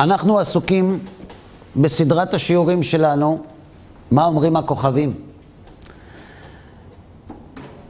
[0.00, 0.98] אנחנו עסוקים
[1.76, 3.38] בסדרת השיעורים שלנו,
[4.10, 5.14] מה אומרים הכוכבים,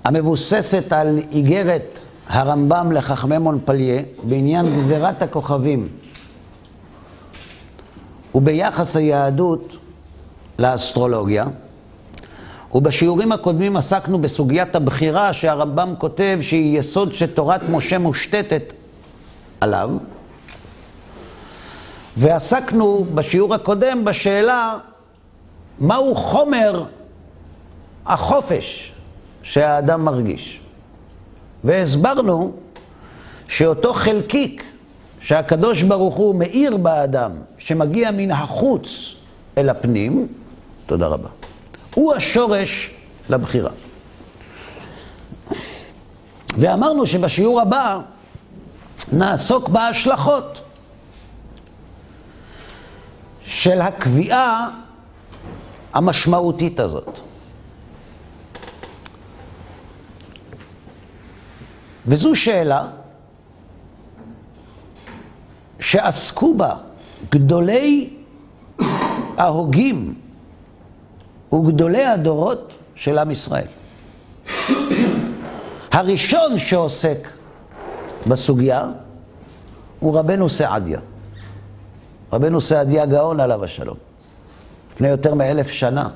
[0.05, 5.89] המבוססת על איגרת הרמב"ם לחכמי מונפליה בעניין גזירת הכוכבים
[8.35, 9.77] וביחס היהדות
[10.59, 11.47] לאסטרולוגיה.
[12.75, 18.73] ובשיעורים הקודמים עסקנו בסוגיית הבחירה שהרמב"ם כותב שהיא יסוד שתורת משה מושתתת
[19.61, 19.91] עליו.
[22.17, 24.79] ועסקנו בשיעור הקודם בשאלה
[25.79, 26.85] מהו חומר
[28.07, 28.93] החופש
[29.43, 30.61] שהאדם מרגיש.
[31.65, 32.53] והסברנו
[33.49, 34.65] שאותו חלקיק
[35.21, 39.15] שהקדוש ברוך הוא מאיר באדם, שמגיע מן החוץ
[39.59, 40.27] אל הפנים,
[40.87, 41.29] תודה רבה,
[41.95, 42.91] הוא השורש
[43.31, 43.71] לבחירה.
[46.59, 48.01] ואמרנו שבשיעור הבא
[49.13, 50.61] נעסוק בהשלכות
[53.51, 54.69] של הקביעה
[55.93, 57.21] המשמעותית הזאת.
[62.07, 62.87] וזו שאלה
[65.81, 66.75] שעסקו בה
[67.31, 68.11] גדולי
[69.37, 70.15] ההוגים
[71.53, 73.67] וגדולי הדורות של עם ישראל.
[75.93, 77.29] הראשון שעוסק
[78.27, 78.85] בסוגיה
[80.01, 81.01] הוא רבנו סעדיה.
[82.33, 83.97] רבנו סעדיה גאון עליו השלום,
[84.93, 86.09] לפני יותר מאלף שנה,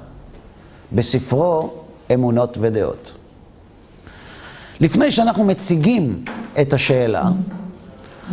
[0.92, 1.70] בספרו
[2.14, 3.12] אמונות ודעות.
[4.80, 6.24] לפני שאנחנו מציגים
[6.60, 7.24] את השאלה,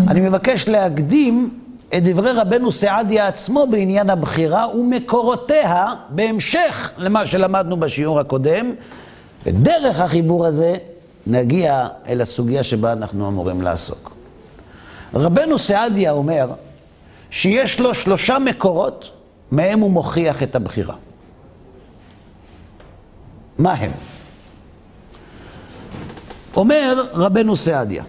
[0.08, 1.60] אני מבקש להקדים
[1.98, 8.66] את דברי רבנו סעדיה עצמו בעניין הבחירה ומקורותיה בהמשך למה שלמדנו בשיעור הקודם,
[9.46, 10.76] ודרך החיבור הזה
[11.28, 14.12] נגיע אל הסוגיה שבה אנחנו אמורים לעסוק.
[15.14, 16.48] רבנו סעדיה אומר
[17.32, 19.10] שיש לו שלושה מקורות
[19.52, 20.96] מהם הוא מוכיח את הבחירה.
[23.58, 23.92] מה הם?
[26.56, 28.04] אומר רבנו סעדיה,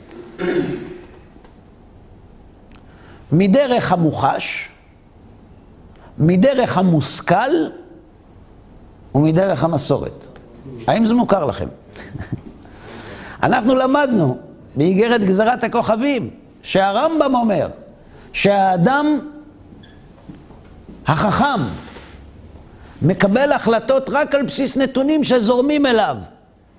[3.33, 4.69] מדרך המוחש,
[6.19, 7.50] מדרך המושכל
[9.15, 10.27] ומדרך המסורת.
[10.87, 11.69] האם זה מוכר לכם?
[13.43, 14.39] אנחנו למדנו
[14.77, 16.31] באיגרת גזרת הכוכבים
[16.62, 17.69] שהרמב"ם אומר
[18.32, 19.19] שהאדם
[21.06, 21.60] החכם
[23.03, 26.16] מקבל החלטות רק על בסיס נתונים שזורמים אליו,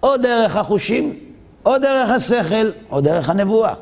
[0.03, 1.19] או דרך החושים,
[1.65, 3.73] או דרך השכל, או דרך הנבואה.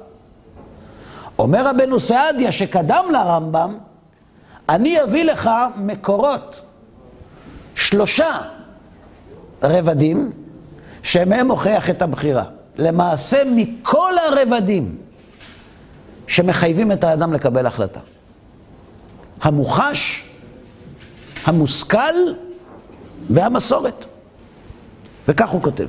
[1.40, 3.78] אומר רבנו סעדיה שקדם לרמב"ם,
[4.70, 6.62] אני אביא לך מקורות,
[7.76, 8.31] שלושה
[9.64, 10.31] רבדים,
[11.04, 12.44] שמהם מוכיח את הבחירה.
[12.78, 14.98] למעשה מכל הרבדים
[16.31, 18.00] שמחייבים את האדם לקבל החלטה.
[19.42, 20.24] המוחש,
[21.46, 22.16] המושכל
[23.30, 24.06] והמסורת.
[25.28, 25.88] וכך הוא כותב.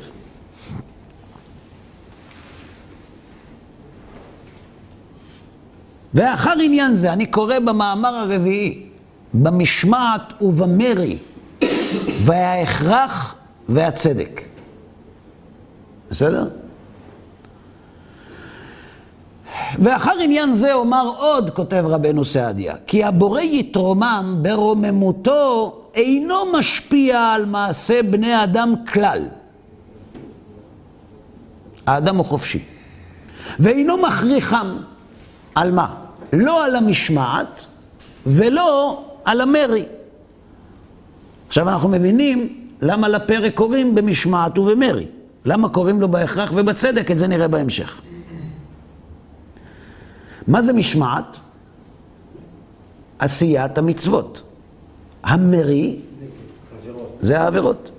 [6.14, 8.86] ואחר עניין זה, אני קורא במאמר הרביעי,
[9.34, 11.19] במשמעת ובמרי,
[12.26, 13.34] וההכרח
[13.69, 14.42] והצדק.
[16.10, 16.61] בסדר?
[19.78, 27.44] ואחר עניין זה אומר עוד, כותב רבנו סעדיה, כי הבורא יתרומם ברוממותו אינו משפיע על
[27.44, 29.28] מעשה בני אדם כלל.
[31.86, 32.62] האדם הוא חופשי.
[33.58, 34.76] ואינו מכריחם
[35.54, 35.94] על מה?
[36.32, 37.64] לא על המשמעת
[38.26, 39.84] ולא על המרי.
[41.48, 45.06] עכשיו אנחנו מבינים למה לפרק קוראים במשמעת ובמרי.
[45.44, 48.00] למה קוראים לו בהכרח ובצדק, את זה נראה בהמשך.
[50.47, 51.36] מה זה משמעת?
[53.19, 54.42] עשיית המצוות.
[55.22, 55.97] המרי
[57.20, 57.91] זה העבירות.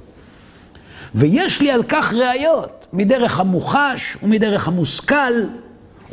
[1.16, 5.34] ויש לי על כך ראיות, מדרך המוחש ומדרך המושכל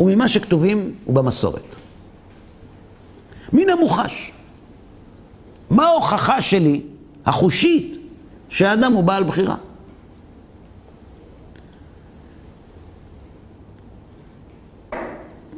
[0.00, 1.77] וממה שכתובים ובמסורת.
[3.53, 4.32] מן המוחש.
[5.71, 6.81] מה ההוכחה שלי,
[7.27, 7.97] החושית,
[8.49, 9.56] שהאדם הוא בעל בחירה?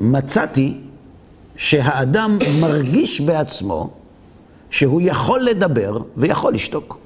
[0.02, 0.74] מצאתי
[1.56, 3.90] שהאדם מרגיש בעצמו
[4.70, 6.98] שהוא יכול לדבר ויכול לשתוק.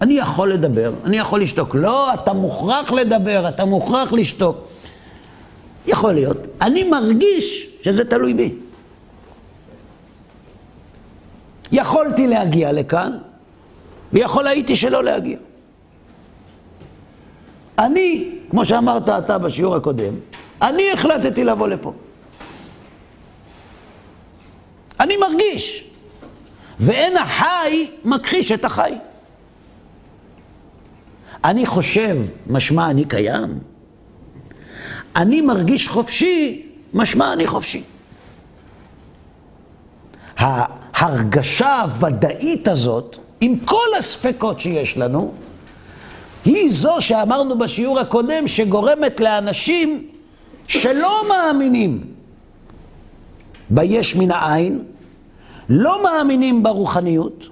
[0.00, 1.74] אני יכול לדבר, אני יכול לשתוק.
[1.74, 4.56] לא, אתה מוכרח לדבר, אתה מוכרח לשתוק.
[5.86, 6.38] יכול להיות.
[6.60, 8.54] אני מרגיש שזה תלוי בי.
[11.72, 13.12] יכולתי להגיע לכאן,
[14.12, 15.38] ויכול הייתי שלא להגיע.
[17.78, 20.14] אני, כמו שאמרת אתה בשיעור הקודם,
[20.62, 21.92] אני החלטתי לבוא לפה.
[25.00, 25.84] אני מרגיש.
[26.80, 28.92] ואין החי מכחיש את החי.
[31.44, 32.16] אני חושב,
[32.46, 33.58] משמע אני קיים.
[35.16, 37.82] אני מרגיש חופשי, משמע אני חופשי.
[40.36, 45.32] ההרגשה הוודאית הזאת, עם כל הספקות שיש לנו,
[46.44, 50.08] היא זו שאמרנו בשיעור הקודם, שגורמת לאנשים
[50.68, 52.00] שלא מאמינים
[53.70, 54.84] ביש מן העין,
[55.68, 57.48] לא מאמינים ברוחניות,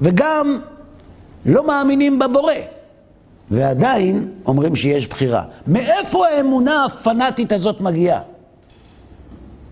[0.00, 0.60] וגם
[1.46, 2.54] לא מאמינים בבורא.
[3.50, 5.44] ועדיין אומרים שיש בחירה.
[5.66, 8.20] מאיפה האמונה הפנאטית הזאת מגיעה?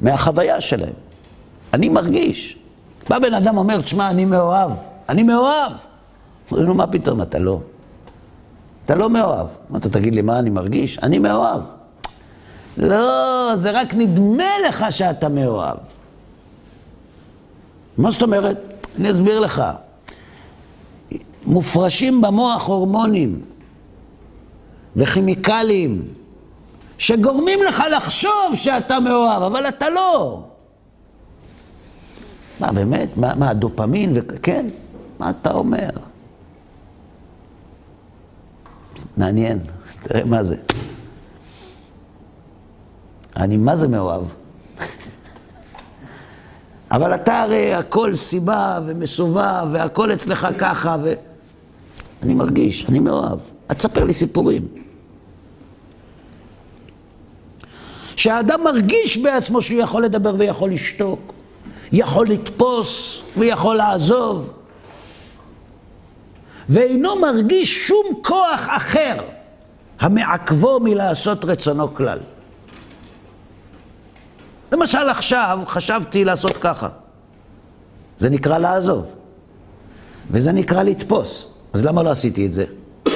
[0.01, 0.93] מהחוויה שלהם.
[1.75, 2.57] אני מרגיש.
[3.09, 4.71] בא בן אדם אומר, תשמע, אני מאוהב.
[5.09, 5.73] אני מאוהב.
[6.51, 7.61] אומרים לו, מה פתאום, אתה לא.
[8.87, 9.47] אתה לא מאוהב.
[9.77, 10.99] אתה תגיד לי, מה אני מרגיש?
[10.99, 11.61] אני מאוהב.
[12.77, 15.79] לא, זה רק נדמה לך שאתה מאוהב.
[17.99, 18.57] מה זאת אומרת?
[18.99, 19.63] אני אסביר לך.
[21.47, 23.41] מופרשים במוח הורמונים
[24.97, 26.03] וכימיקלים
[26.99, 30.43] שגורמים לך לחשוב שאתה מאוהב, אבל אתה לא.
[32.61, 33.09] מה, באמת?
[33.17, 34.13] מה, מה הדופמין?
[34.15, 34.21] ו...
[34.43, 34.67] כן,
[35.19, 35.91] מה אתה אומר?
[39.17, 39.59] מעניין,
[40.03, 40.57] תראה מה זה.
[43.37, 44.23] אני מה זה מאוהב?
[46.91, 51.13] אבל אתה הרי הכל סיבה ומסובב והכל אצלך ככה ו...
[52.23, 53.39] אני מרגיש, אני מאוהב.
[53.71, 54.69] אל תספר לי סיפורים.
[58.17, 61.33] שהאדם מרגיש בעצמו שהוא יכול לדבר ויכול לשתוק,
[61.93, 64.53] יכול לתפוס ויכול לעזוב,
[66.69, 69.17] ואינו מרגיש שום כוח אחר
[70.01, 72.19] המעכבו מלעשות רצונו כלל.
[74.73, 76.89] למשל עכשיו חשבתי לעשות ככה.
[78.19, 79.07] זה נקרא לעזוב,
[80.31, 81.47] וזה נקרא לתפוס.
[81.73, 82.65] אז למה לא עשיתי את זה?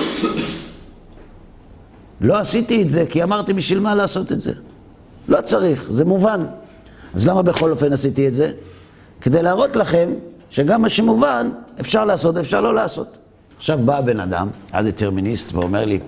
[2.21, 4.53] לא עשיתי את זה כי אמרתי בשביל מה לעשות את זה.
[5.29, 6.45] לא צריך, זה מובן.
[7.15, 8.53] אז למה בכל אופן עשיתי את זה?
[9.21, 10.09] כדי להראות לכם
[10.51, 11.51] שגם מה שמובן
[11.81, 13.19] אפשר לעשות, אפשר לא לעשות.
[13.59, 15.99] עכשיו בא הבן אדם, עד דטרמיניסט, ואומר לי,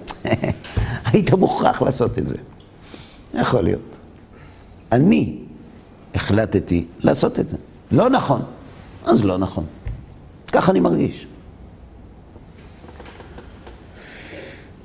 [1.13, 2.37] היית מוכרח לעשות את זה.
[3.35, 3.96] יכול להיות.
[4.93, 5.39] אני
[6.15, 7.57] החלטתי לעשות את זה.
[7.91, 8.43] לא נכון.
[9.05, 9.65] אז לא נכון.
[10.53, 11.27] ככה אני מרגיש.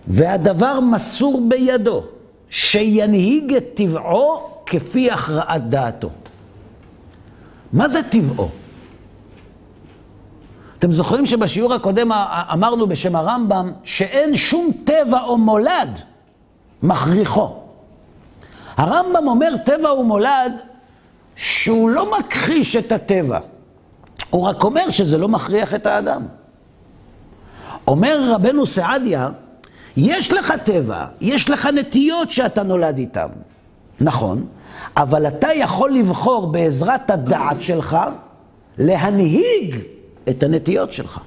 [0.08, 2.04] והדבר מסור בידו,
[2.50, 6.10] שינהיג את טבעו כפי הכרעת דעתו.
[7.74, 8.50] מה זה טבעו?
[10.80, 12.12] אתם זוכרים שבשיעור הקודם
[12.54, 16.00] אמרנו בשם הרמב"ם שאין שום טבע או מולד
[16.84, 17.61] מכריחו.
[18.78, 20.62] הרמב"ם אומר טבע ומולד
[21.36, 23.40] שהוא לא מכחיש את הטבע,
[24.30, 26.22] הוא רק אומר שזה לא מכריח את האדם.
[27.88, 29.30] אומר רבנו סעדיה,
[29.98, 33.28] יש לך טבע, יש לך נטיות שאתה נולד איתן,
[34.02, 34.46] נכון,
[34.98, 37.98] אבל אתה יכול לבחור בעזרת הדעת שלך
[38.78, 39.76] להנהיג
[40.30, 41.20] את הנטיות שלך.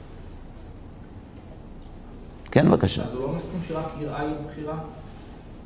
[2.50, 3.02] כן, בבקשה.
[3.02, 4.78] אז הוא לא מסכים שרק יראה היא בחירה,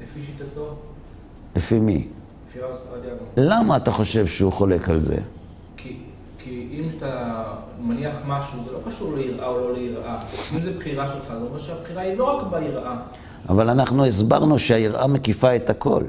[0.03, 0.75] לפי שיטתו?
[1.57, 2.07] לפי מי?
[2.49, 5.17] לפי רב ספרדיה למה אתה חושב שהוא חולק על זה?
[5.77, 5.97] כי,
[6.39, 7.45] כי אם אתה
[7.83, 10.19] מניח משהו, זה לא קשור ליראה או לא ליראה.
[10.55, 12.97] אם זה בחירה שלך, זה אומר שהבחירה היא לא רק ביראה.
[13.49, 16.03] אבל אנחנו הסברנו שהיראה מקיפה את הכל.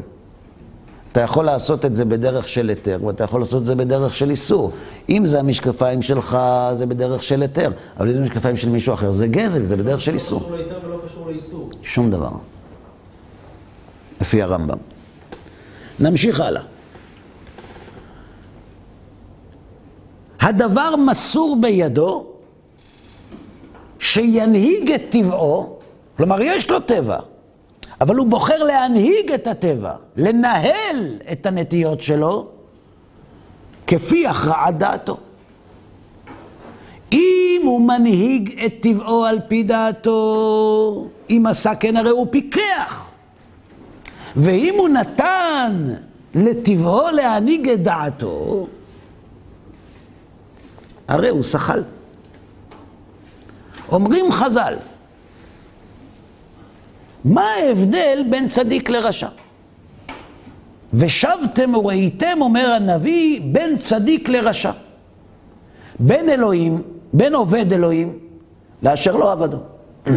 [1.12, 4.30] אתה יכול לעשות את זה בדרך של היתר, ואתה יכול לעשות את זה בדרך של
[4.30, 4.72] איסור.
[5.10, 6.38] אם זה המשקפיים שלך,
[6.74, 10.02] זה בדרך של היתר, אבל אם זה המשקפיים של מישהו אחר, זה גזל, זה בדרך
[10.02, 10.40] של איסור.
[10.40, 11.70] לא קשור להיתר ולא קשור לאיסור.
[11.84, 12.32] שום דבר.
[14.22, 14.78] לפי הרמב"ם.
[16.00, 16.62] נמשיך הלאה.
[20.42, 22.26] הדבר מסור בידו
[24.00, 25.80] שינהיג את טבעו,
[26.18, 27.20] כלומר יש לו טבע,
[28.02, 32.48] אבל הוא בוחר להנהיג את הטבע, לנהל את הנטיות שלו
[33.88, 35.18] כפי הכרעת דעתו.
[37.12, 43.09] אם הוא מנהיג את טבעו על פי דעתו, אם עשה כן הרי הוא פיקח.
[44.40, 45.94] ואם הוא נתן
[46.36, 48.68] לטבעו להנהיג את דעתו,
[51.08, 51.84] הרי הוא שחל.
[53.92, 54.76] אומרים חז"ל,
[57.26, 59.28] מה ההבדל בין צדיק לרשע?
[60.94, 64.72] ושבתם וראיתם, אומר הנביא, בין צדיק לרשע.
[66.00, 66.82] בין אלוהים,
[67.14, 68.20] בין עובד אלוהים,
[68.84, 69.58] לאשר לא עבדו.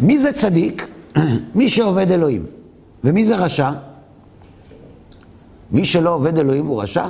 [0.00, 0.88] מי זה צדיק?
[1.54, 2.55] מי שעובד אלוהים.
[3.06, 3.70] ומי זה רשע?
[5.70, 7.08] מי שלא עובד אלוהים הוא רשע?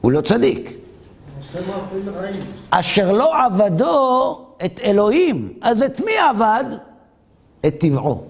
[0.00, 0.76] הוא לא צדיק.
[2.70, 6.64] אשר לא עבדו את אלוהים, אז את מי עבד?
[7.66, 8.24] את טבעו.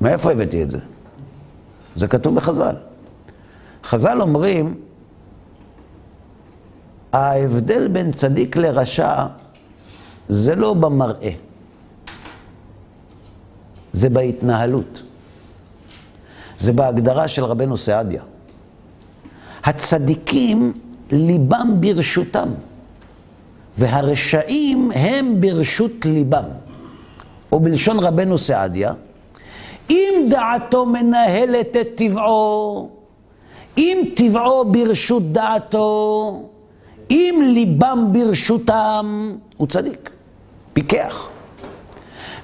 [0.00, 0.78] מאיפה הבאתי את זה?
[1.94, 2.76] זה כתוב בחז"ל.
[3.84, 4.74] חז"ל אומרים,
[7.12, 9.26] ההבדל בין צדיק לרשע
[10.28, 11.30] זה לא במראה,
[13.92, 15.02] זה בהתנהלות.
[16.58, 18.22] זה בהגדרה של רבנו סעדיה.
[19.64, 20.72] הצדיקים,
[21.10, 22.48] ליבם ברשותם,
[23.78, 26.44] והרשעים הם ברשות ליבם.
[27.52, 28.92] או בלשון רבנו סעדיה,
[29.90, 32.90] אם דעתו מנהלת את טבעו,
[33.78, 36.42] אם טבעו ברשות דעתו,
[37.10, 40.10] אם ליבם ברשותם, הוא צדיק,
[40.72, 41.28] פיקח.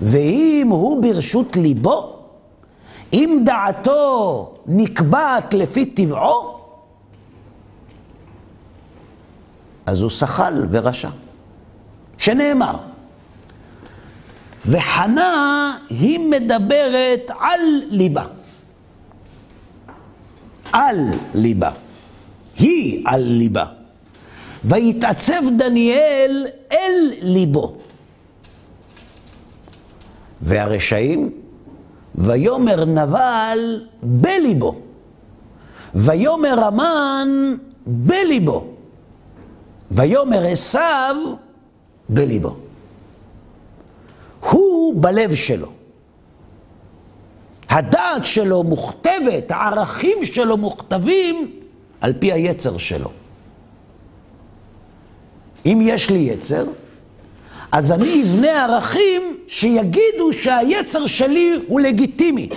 [0.00, 2.18] ואם הוא ברשות ליבו,
[3.12, 6.58] אם דעתו נקבעת לפי טבעו,
[9.86, 11.08] אז הוא שחל ורשע.
[12.18, 12.76] שנאמר,
[14.66, 18.24] וחנה היא מדברת על ליבה.
[20.72, 20.96] על
[21.34, 21.70] ליבה.
[22.58, 23.64] היא על ליבה.
[24.64, 27.77] ויתעצב דניאל אל ליבו.
[30.40, 31.30] והרשעים,
[32.14, 34.74] ויאמר נבל בליבו.
[35.94, 37.28] ויאמר המן
[37.86, 38.64] בליבו.
[39.90, 41.16] ויאמר עשיו
[42.08, 42.56] בליבו.
[44.40, 45.68] הוא בלב שלו.
[47.68, 51.50] הדעת שלו מוכתבת, הערכים שלו מוכתבים
[52.00, 53.10] על פי היצר שלו.
[55.66, 56.64] אם יש לי יצר,
[57.72, 62.48] אז אני אבנה ערכים שיגידו שהיצר שלי הוא לגיטימי,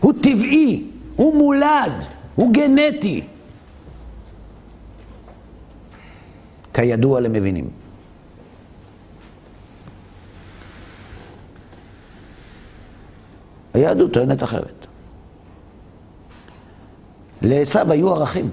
[0.00, 0.82] הוא טבעי,
[1.16, 1.92] הוא מולד,
[2.34, 3.22] הוא גנטי.
[6.74, 7.70] כידוע למבינים.
[13.74, 14.86] היהדות טוענת אחרת.
[17.42, 18.50] לעשו היו ערכים.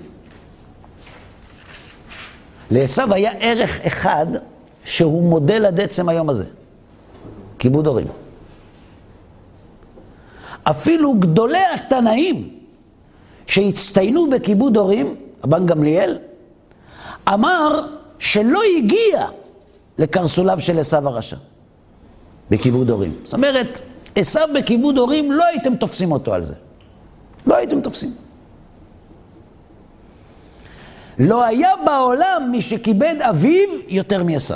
[2.71, 4.25] לעשו היה ערך אחד
[4.85, 6.45] שהוא מודל עד עצם היום הזה,
[7.59, 8.07] כיבוד הורים.
[10.63, 12.49] אפילו גדולי התנאים
[13.47, 16.17] שהצטיינו בכיבוד הורים, רבן גמליאל,
[17.33, 17.81] אמר
[18.19, 19.27] שלא הגיע
[19.97, 21.37] לקרסוליו של עשו הרשע
[22.49, 23.15] בכיבוד הורים.
[23.23, 23.79] זאת אומרת,
[24.15, 26.55] עשו בכיבוד הורים, לא הייתם תופסים אותו על זה.
[27.47, 28.13] לא הייתם תופסים.
[31.21, 34.55] לא היה בעולם מי שכיבד אביו יותר מעשו.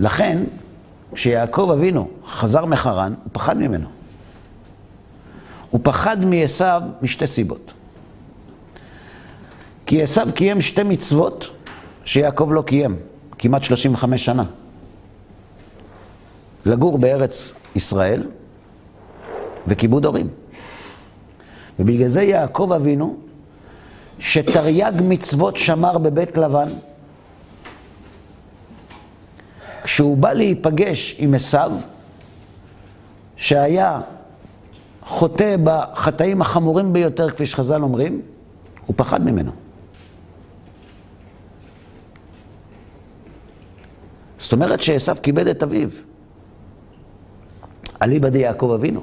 [0.00, 0.38] לכן,
[1.14, 3.88] כשיעקב אבינו חזר מחרן, הוא פחד ממנו.
[5.70, 6.64] הוא פחד מעשו
[7.02, 7.72] משתי סיבות.
[9.86, 11.50] כי עשו קיים שתי מצוות
[12.04, 12.96] שיעקב לא קיים,
[13.38, 14.44] כמעט 35 שנה.
[16.66, 18.22] לגור בארץ ישראל
[19.66, 20.28] וכיבוד הורים.
[21.78, 23.16] ובגלל זה יעקב אבינו,
[24.18, 26.68] שתרי"ג מצוות שמר בבית לבן,
[29.82, 31.58] כשהוא בא להיפגש עם עשו,
[33.36, 34.00] שהיה
[35.06, 38.22] חוטא בחטאים החמורים ביותר, כפי שחז"ל אומרים,
[38.86, 39.52] הוא פחד ממנו.
[44.38, 45.88] זאת אומרת שעשו כיבד את אביו.
[48.02, 49.00] אליבא דיעקב אבינו.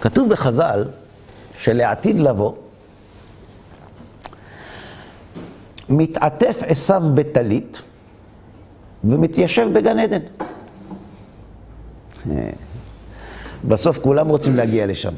[0.00, 0.84] כתוב בחז"ל
[1.58, 2.52] שלעתיד לבוא,
[5.88, 7.82] מתעטף עשו בטלית
[9.04, 10.18] ומתיישב בגן עדן.
[13.64, 15.12] בסוף כולם רוצים להגיע לשם.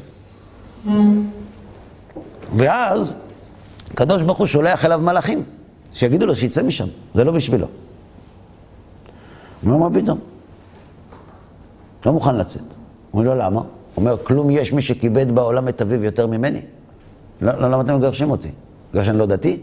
[2.57, 3.15] ואז
[3.91, 5.43] הקדוש ברוך הוא שולח אליו מלאכים,
[5.93, 7.67] שיגידו לו שיצא משם, זה לא בשבילו.
[9.61, 10.19] הוא אומר, מה פתאום?
[12.05, 12.63] לא מוכן לצאת.
[13.13, 13.59] אומר לו, למה?
[13.59, 16.61] הוא אומר, כלום יש מי שכיבד בעולם את אביו יותר ממני.
[17.41, 18.49] לא, לא, למה אתם מגרשים אותי?
[18.91, 19.59] בגלל שאני לא דתי?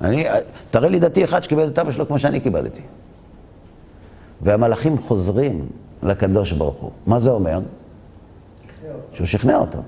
[0.00, 0.26] אני,
[0.70, 2.82] תראה לי דתי אחד שכיבד את אבא שלו כמו שאני כיבדתי.
[4.42, 5.68] והמלאכים חוזרים
[6.02, 6.90] לקדוש ברוך הוא.
[7.06, 7.60] מה זה אומר?
[9.12, 9.80] שהוא שכנע אותם.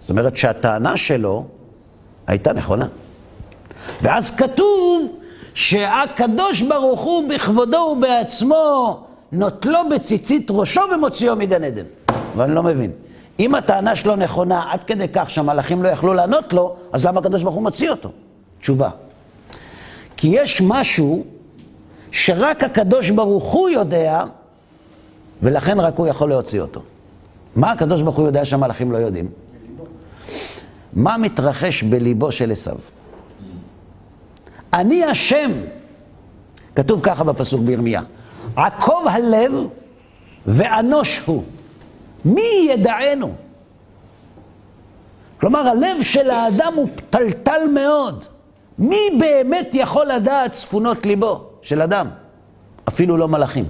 [0.00, 1.44] זאת אומרת שהטענה שלו
[2.26, 2.86] הייתה נכונה.
[4.02, 5.16] ואז כתוב
[5.54, 9.00] שהקדוש ברוך הוא בכבודו ובעצמו
[9.32, 11.84] נוטלו בציצית ראשו ומוציאו מגן עדן.
[12.36, 12.90] ואני לא מבין.
[13.40, 17.42] אם הטענה שלו נכונה עד כדי כך שהמלאכים לא יכלו לענות לו, אז למה הקדוש
[17.42, 18.10] ברוך הוא מוציא אותו?
[18.60, 18.90] תשובה.
[20.16, 21.24] כי יש משהו
[22.10, 24.24] שרק הקדוש ברוך הוא יודע,
[25.42, 26.82] ולכן רק הוא יכול להוציא אותו.
[27.56, 29.28] מה הקדוש ברוך הוא יודע שהמלאכים לא יודעים?
[30.92, 32.76] מה מתרחש בליבו של עשיו?
[34.72, 35.50] אני השם,
[36.76, 38.02] כתוב ככה בפסוק בירמיה,
[38.56, 39.52] עקוב הלב
[40.46, 41.42] ואנוש הוא.
[42.24, 43.32] מי ידענו?
[45.40, 48.24] כלומר, הלב של האדם הוא פתלתל מאוד.
[48.78, 52.06] מי באמת יכול לדעת צפונות ליבו של אדם?
[52.88, 53.64] אפילו לא מלאכים.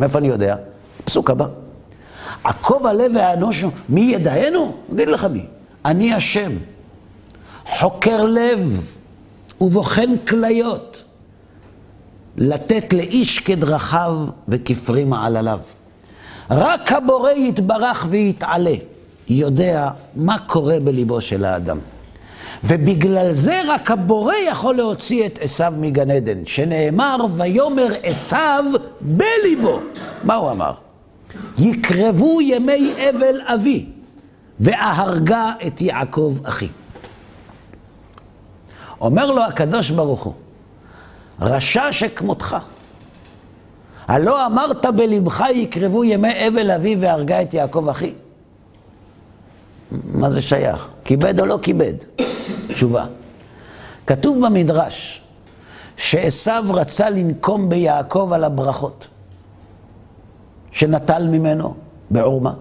[0.00, 0.56] מאיפה אני יודע?
[1.04, 1.46] פסוק הבא.
[2.44, 4.76] עקוב הלב והאנוש, מי ידענו?
[4.94, 5.44] אגיד לך מי.
[5.84, 6.52] אני השם,
[7.66, 8.92] חוקר לב
[9.60, 11.04] ובוחן כליות,
[12.38, 15.60] לתת לאיש כדרכיו וכפרי מעלליו.
[16.50, 18.74] רק הבורא יתברך ויתעלה,
[19.28, 21.78] יודע מה קורה בליבו של האדם.
[22.64, 28.64] ובגלל זה רק הבורא יכול להוציא את עשיו מגן עדן, שנאמר, ויאמר עשיו
[29.00, 29.80] בליבו.
[30.24, 30.72] מה הוא אמר?
[31.58, 33.86] יקרבו ימי אבל אבי,
[34.60, 36.68] ואהרגה את יעקב אחי.
[39.00, 40.32] אומר לו הקדוש ברוך הוא,
[41.40, 42.56] רשע שכמותך,
[44.08, 48.14] הלא אמרת בלבך יקרבו ימי אבל אבי והרגה את יעקב אחי?
[49.90, 50.88] מה זה שייך?
[51.04, 51.94] כיבד או לא כיבד?
[52.68, 53.06] תשובה.
[54.06, 55.20] כתוב במדרש
[55.96, 59.06] שעשו רצה לנקום ביעקב על הברכות
[60.72, 61.74] שנטל ממנו
[62.10, 62.52] בעורמה.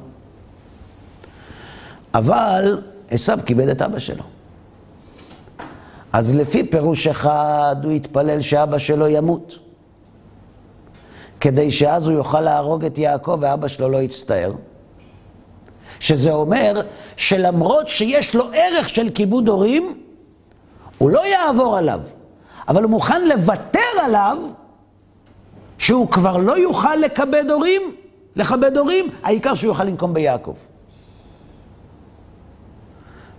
[2.14, 4.24] אבל עשו כיבד את אבא שלו.
[6.18, 9.60] אז לפי פירוש אחד, הוא התפלל שאבא שלו ימות.
[11.40, 14.54] כדי שאז הוא יוכל להרוג את יעקב ואבא שלו לא יצטער.
[16.00, 16.82] שזה אומר
[17.16, 20.02] שלמרות שיש לו ערך של כיבוד הורים,
[20.98, 22.00] הוא לא יעבור עליו,
[22.68, 24.38] אבל הוא מוכן לוותר עליו,
[25.78, 27.82] שהוא כבר לא יוכל לכבד הורים,
[28.36, 30.56] לכבד הורים, העיקר שהוא יוכל לנקום ביעקב.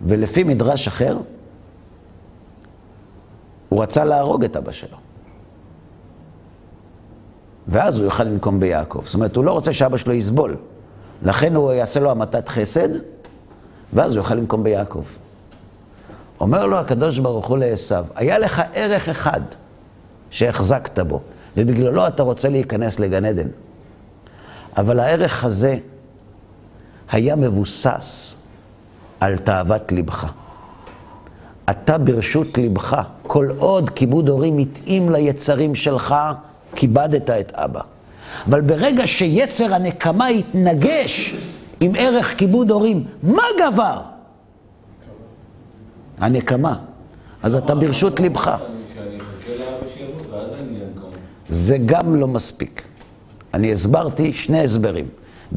[0.03, 1.16] ולפי מדרש אחר,
[3.68, 4.96] הוא רצה להרוג את אבא שלו.
[7.68, 9.02] ואז הוא יוכל לנקום ביעקב.
[9.04, 10.57] זאת אומרת, הוא לא רוצה שאבא שלו יסבול.
[11.22, 12.88] לכן הוא יעשה לו המתת חסד,
[13.92, 15.02] ואז הוא יוכל לנקום ביעקב.
[16.40, 19.40] אומר לו הקדוש ברוך הוא לעשו, היה לך ערך אחד
[20.31, 21.20] שהחזקת בו,
[21.57, 23.48] ובגללו אתה רוצה להיכנס לגן עדן.
[24.76, 25.76] אבל הערך הזה
[27.11, 28.37] היה מבוסס
[29.20, 30.33] על תאוות לבך.
[31.70, 36.14] אתה ברשות לבך, כל עוד כיבוד הורים התאים ליצרים שלך,
[36.74, 37.81] כיבדת את אבא.
[38.46, 41.35] אבל ברגע שיצר הנקמה התנגש
[41.81, 44.00] עם ערך כיבוד הורים, מה גבר?
[46.18, 46.78] הנקמה.
[47.42, 48.57] אז אתה ברשות לבך.
[51.48, 52.83] זה גם לא מספיק.
[53.54, 55.09] אני הסברתי שני הסברים.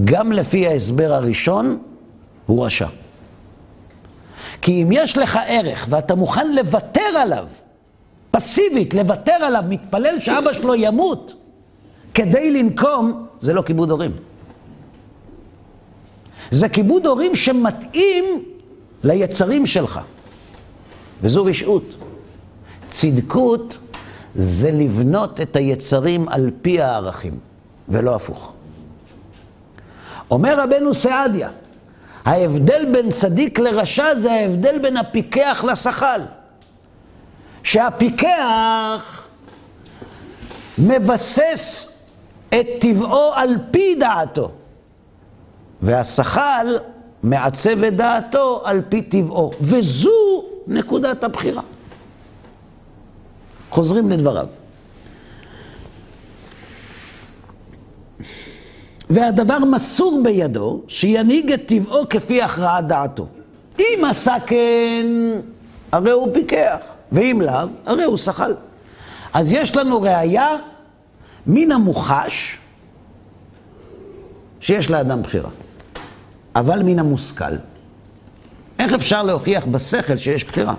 [0.05, 1.77] גם לפי ההסבר הראשון,
[2.45, 2.87] הוא רשע.
[4.61, 7.47] כי אם יש לך ערך ואתה מוכן לוותר עליו,
[8.31, 11.33] פסיבית, לוותר עליו, מתפלל שאבא שלו ימות,
[12.13, 14.11] כדי לנקום, זה לא כיבוד הורים.
[16.51, 18.23] זה כיבוד הורים שמתאים
[19.03, 19.99] ליצרים שלך,
[21.21, 21.95] וזו רשעות.
[22.91, 23.77] צדקות
[24.35, 27.39] זה לבנות את היצרים על פי הערכים,
[27.89, 28.53] ולא הפוך.
[30.31, 31.49] אומר רבנו סעדיה,
[32.25, 36.21] ההבדל בין צדיק לרשע זה ההבדל בין הפיקח לשחל.
[37.63, 39.27] שהפיקח
[40.77, 41.97] מבסס
[42.49, 44.51] את טבעו על פי דעתו,
[45.81, 46.77] והשחל
[47.23, 51.61] מעצב את דעתו על פי טבעו, וזו נקודת הבחירה.
[53.69, 54.47] חוזרים לדבריו.
[59.11, 63.27] והדבר מסור בידו, שינהיג את טבעו כפי הכרעת דעתו.
[63.79, 65.05] אם עשה כן,
[65.91, 66.77] הרי הוא פיקח,
[67.11, 68.53] ואם לאו, הרי הוא שחל.
[69.33, 70.49] אז יש לנו ראייה
[71.47, 72.59] מן המוחש
[74.59, 75.49] שיש לאדם בחירה,
[76.55, 77.55] אבל מן המושכל.
[78.79, 80.73] איך אפשר להוכיח בשכל שיש בחירה?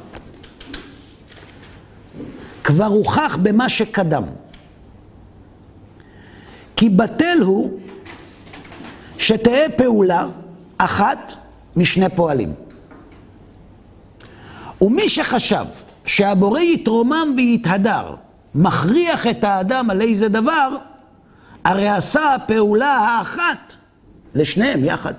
[2.64, 4.25] כבר הוכח במה שקדם.
[6.77, 7.79] כי בטל הוא
[9.23, 10.27] שתהא פעולה
[10.79, 11.35] אחת
[11.77, 12.53] משני פועלים.
[14.81, 15.65] ומי שחשב
[16.05, 18.15] שהבורא יתרומם ויתהדר,
[18.55, 20.77] מכריח את האדם על איזה דבר,
[21.65, 23.73] הרי עשה הפעולה האחת
[24.35, 25.15] לשניהם יחד.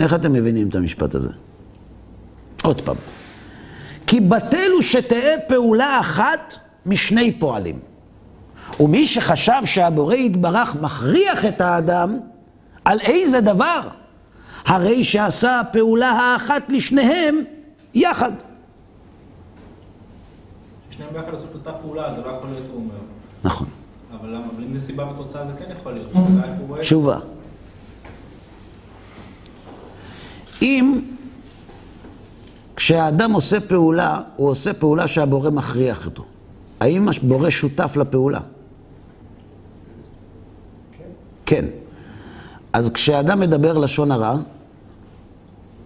[0.00, 1.30] איך אתם מבינים את המשפט הזה?
[2.62, 2.96] עוד פעם.
[4.06, 6.54] כי בטל הוא שתהא פעולה אחת
[6.86, 7.78] משני פועלים.
[8.80, 12.18] ומי שחשב שהבורא יתברך מכריח את האדם,
[12.90, 13.80] על איזה דבר?
[14.64, 17.36] הרי שעשה הפעולה האחת לשניהם
[17.94, 18.32] יחד.
[20.90, 22.94] שניהם ביחד לעשות אותה פעולה, זה לא יכול להיות, הוא אומר.
[23.44, 23.66] נכון.
[24.20, 24.46] אבל למה?
[24.56, 26.08] אבל אם זה סיבה ותוצאה זה כן יכול להיות.
[26.08, 26.80] את זה.
[26.80, 27.18] תשובה.
[30.62, 31.00] אם
[32.76, 36.24] כשהאדם עושה פעולה, הוא עושה פעולה שהבורא מכריח אותו.
[36.80, 38.40] האם הבורא שותף לפעולה?
[41.46, 41.64] כן.
[42.72, 44.36] אז כשאדם מדבר לשון הרע,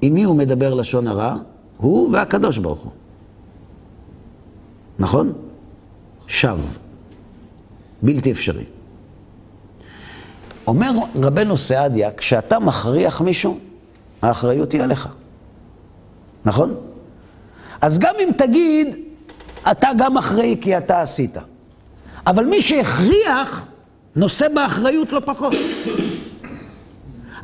[0.02, 1.36] עם מי הוא מדבר לשון הרע?
[1.76, 2.92] הוא והקדוש ברוך הוא.
[4.98, 5.32] נכון?
[6.26, 6.58] שב.
[8.02, 8.64] בלתי אפשרי.
[10.66, 13.58] אומר רבנו סעדיה, כשאתה מכריח מישהו,
[14.22, 15.08] האחריות היא עליך.
[16.44, 16.74] נכון?
[17.80, 18.96] אז גם אם תגיד,
[19.70, 21.36] אתה גם אחראי כי אתה עשית.
[22.26, 23.66] אבל מי שהכריח,
[24.16, 25.52] נושא באחריות לא פחות.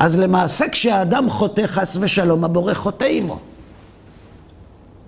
[0.01, 3.39] אז למעשה כשהאדם חוטא חס ושלום, הבורא חוטא עמו.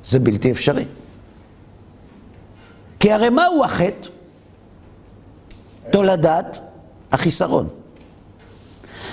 [0.05, 0.85] זה בלתי אפשרי.
[3.01, 4.09] כי הרי מהו החטא?
[5.91, 6.59] תולדת
[7.13, 7.69] החיסרון.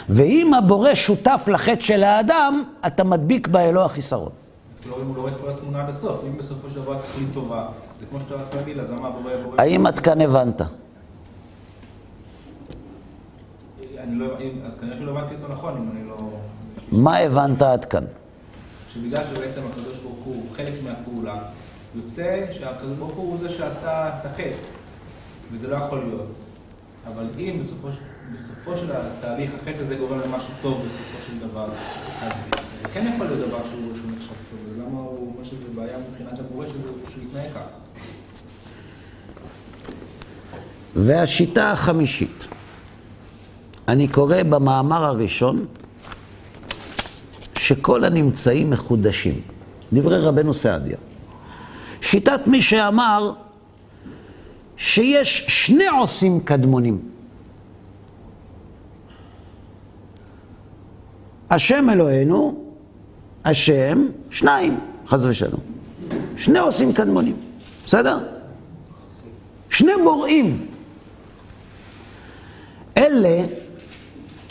[0.09, 4.31] ואם הבורא שותף לחטא של האדם, אתה מדביק באלוה החיסרון.
[4.73, 6.97] אז כאילו אם הוא לא רואה את כל התמונה עד הסוף, אם בסופו של דבר
[6.97, 7.67] תכלית טובה,
[7.99, 9.55] זה כמו שאתה הולך להגיד, אז למה הבורא הבורא...
[9.57, 10.61] האם עד כאן הבנת?
[14.03, 14.25] אני לא,
[14.65, 16.17] אז כנראה שלא הבנתי אותו נכון, אם אני לא...
[16.91, 18.03] מה הבנת עד כאן?
[18.93, 21.35] שבגלל שבעצם הקדוש ברוך הוא חלק מהפעולה,
[21.95, 24.57] יוצא שהקדוש ברוך הוא זה שעשה את החטא,
[25.51, 26.27] וזה לא יכול להיות.
[27.07, 27.87] אבל אם בסופו,
[28.33, 31.69] בסופו של התהליך החטא הזה גורם למשהו טוב בסופו של דבר,
[32.21, 32.33] אז
[32.81, 36.65] זה כן יכול להיות דבר שהוא, נחשב טוב, ולמה הוא אומר שזה בעיה מבחינת הבורא
[36.67, 37.61] שהוא יתנהג ככה?
[40.95, 42.47] והשיטה החמישית,
[43.89, 45.65] אני קורא במאמר הראשון
[47.59, 49.41] שכל הנמצאים מחודשים,
[49.93, 50.97] דברי רבנו סעדיה.
[52.01, 53.33] שיטת מי שאמר
[54.77, 56.99] שיש שני עושים קדמונים.
[61.49, 62.63] השם אלוהינו,
[63.45, 65.61] השם, שניים, חס ושלום.
[66.37, 67.35] שני עושים קדמונים,
[67.85, 68.17] בסדר?
[69.69, 70.65] שני בוראים.
[72.97, 73.45] אלה,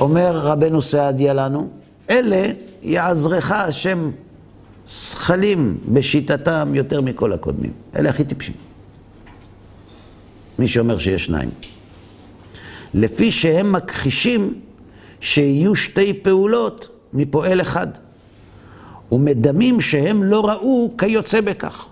[0.01, 1.69] אומר רבנו סעדיה לנו,
[2.11, 4.11] אלה יעזרך השם
[4.89, 7.73] זכלים בשיטתם יותר מכל הקודמים.
[7.97, 8.55] אלה הכי טיפשים.
[10.59, 11.51] מי שאומר שיש שניים.
[12.95, 14.55] לפי שהם מכחישים
[15.21, 17.87] שיהיו שתי פעולות מפועל אחד,
[19.13, 21.87] ומדמים שהם לא ראו כיוצא בכך.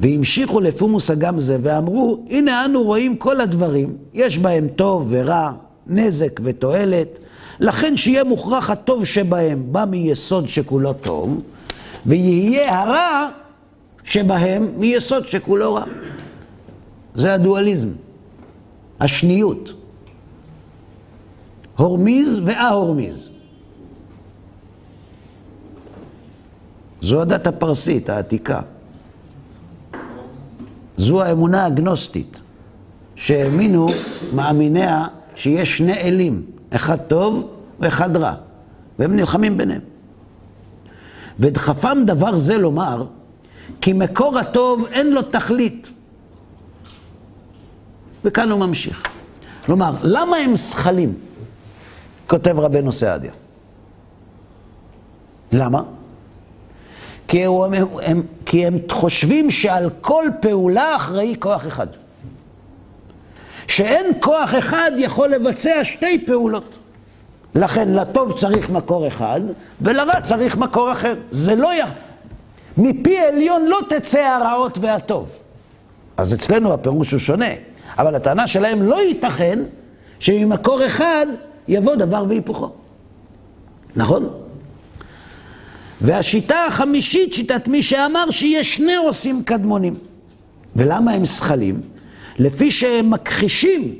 [0.00, 5.52] והמשיכו לפי מושגם זה ואמרו, הנה אנו רואים כל הדברים, יש בהם טוב ורע,
[5.86, 7.18] נזק ותועלת,
[7.60, 11.42] לכן שיהיה מוכרח הטוב שבהם בא מיסוד שכולו טוב,
[12.06, 13.28] ויהיה הרע
[14.04, 15.84] שבהם מיסוד שכולו רע.
[17.14, 17.88] זה הדואליזם,
[19.00, 19.72] השניות.
[21.76, 23.30] הורמיז ואה-הורמיז.
[27.00, 28.60] זו הדת הפרסית העתיקה.
[30.96, 32.42] זו האמונה הגנוסטית,
[33.14, 33.88] שהאמינו
[34.32, 38.34] מאמיניה שיש שני אלים, אחד טוב ואחד רע,
[38.98, 39.80] והם נלחמים ביניהם.
[41.38, 43.06] ודחפם דבר זה לומר,
[43.80, 45.90] כי מקור הטוב אין לו תכלית.
[48.24, 49.02] וכאן הוא ממשיך.
[49.66, 51.14] כלומר, למה הם זכלים?
[52.26, 53.32] כותב רבנו סעדיה.
[55.52, 55.82] למה?
[57.28, 61.86] כי הם, הם, כי הם חושבים שעל כל פעולה אחראי כוח אחד.
[63.66, 66.74] שאין כוח אחד יכול לבצע שתי פעולות.
[67.54, 69.40] לכן לטוב צריך מקור אחד,
[69.80, 71.14] ולרע צריך מקור אחר.
[71.30, 71.80] זה לא י...
[72.78, 75.38] מפי עליון לא תצא הרעות והטוב.
[76.16, 77.48] אז אצלנו הפירוש הוא שונה.
[77.98, 79.58] אבל הטענה שלהם לא ייתכן
[80.18, 81.26] שממקור אחד
[81.68, 82.70] יבוא דבר והיפוכו.
[83.96, 84.28] נכון?
[86.00, 89.94] והשיטה החמישית, שיטת מי שאמר שיש שני עושים קדמונים.
[90.76, 91.80] ולמה הם זכלים?
[92.38, 93.94] לפי שהם מכחישים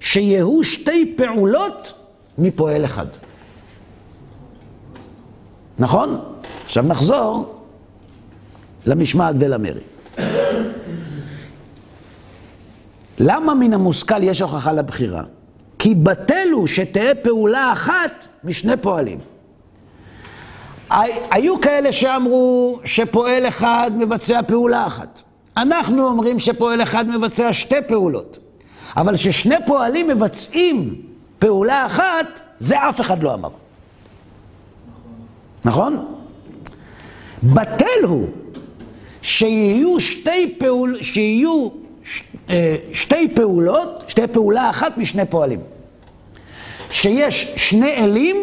[0.00, 1.92] שיהיו שתי פעולות
[2.38, 3.06] מפועל אחד.
[5.78, 6.20] נכון?
[6.64, 7.60] עכשיו נחזור
[8.86, 9.80] למשמעת ולמרי.
[13.18, 15.22] למה מן המושכל יש הוכחה לבחירה?
[15.78, 19.18] כי בטל הוא שתהא פעולה אחת משני פועלים.
[21.30, 25.22] היו כאלה שאמרו שפועל אחד מבצע פעולה אחת.
[25.56, 28.38] אנחנו אומרים שפועל אחד מבצע שתי פעולות.
[28.96, 31.02] אבל ששני פועלים מבצעים
[31.38, 33.48] פעולה אחת, זה אף אחד לא אמר.
[35.64, 36.14] נכון?
[37.42, 38.28] בטל הוא
[39.22, 41.68] שיהיו שתי, פעול, שיהיו
[42.04, 45.60] ש, אה, שתי פעולות, שתי פעולה אחת משני פועלים.
[46.90, 48.36] שיש שני אלים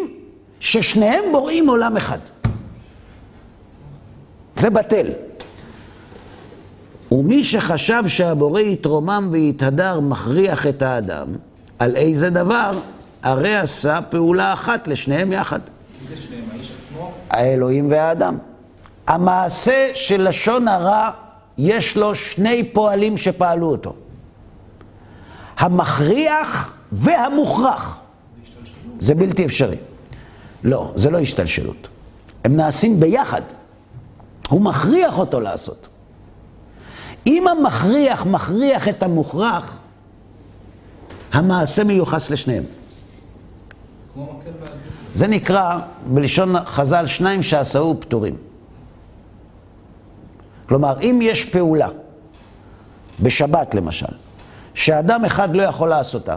[0.60, 2.18] ששניהם בוראים עולם אחד.
[4.56, 5.06] זה בטל.
[7.12, 11.26] ומי שחשב שהבורא יתרומם ויתהדר מכריח את האדם,
[11.78, 12.70] על איזה דבר?
[13.22, 15.60] הרי עשה פעולה אחת לשניהם יחד.
[16.08, 16.44] זה שניהם?
[16.52, 17.12] האיש עצמו?
[17.30, 18.38] האלוהים והאדם.
[19.06, 21.10] המעשה של לשון הרע,
[21.58, 23.94] יש לו שני פועלים שפעלו אותו.
[25.58, 27.98] המכריח והמוכרח.
[28.98, 29.76] זה בלתי אפשרי.
[30.64, 31.88] לא, זה לא השתלשלות.
[32.44, 33.42] הם נעשים ביחד.
[34.48, 35.88] הוא מכריח אותו לעשות.
[37.26, 39.78] אם המכריח מכריח את המוכרח,
[41.32, 42.64] המעשה מיוחס לשניהם.
[45.14, 48.36] זה נקרא, בלשון חז"ל, שניים שעשהו פטורים.
[50.68, 51.88] כלומר, אם יש פעולה,
[53.22, 54.06] בשבת למשל,
[54.74, 56.36] שאדם אחד לא יכול לעשותה,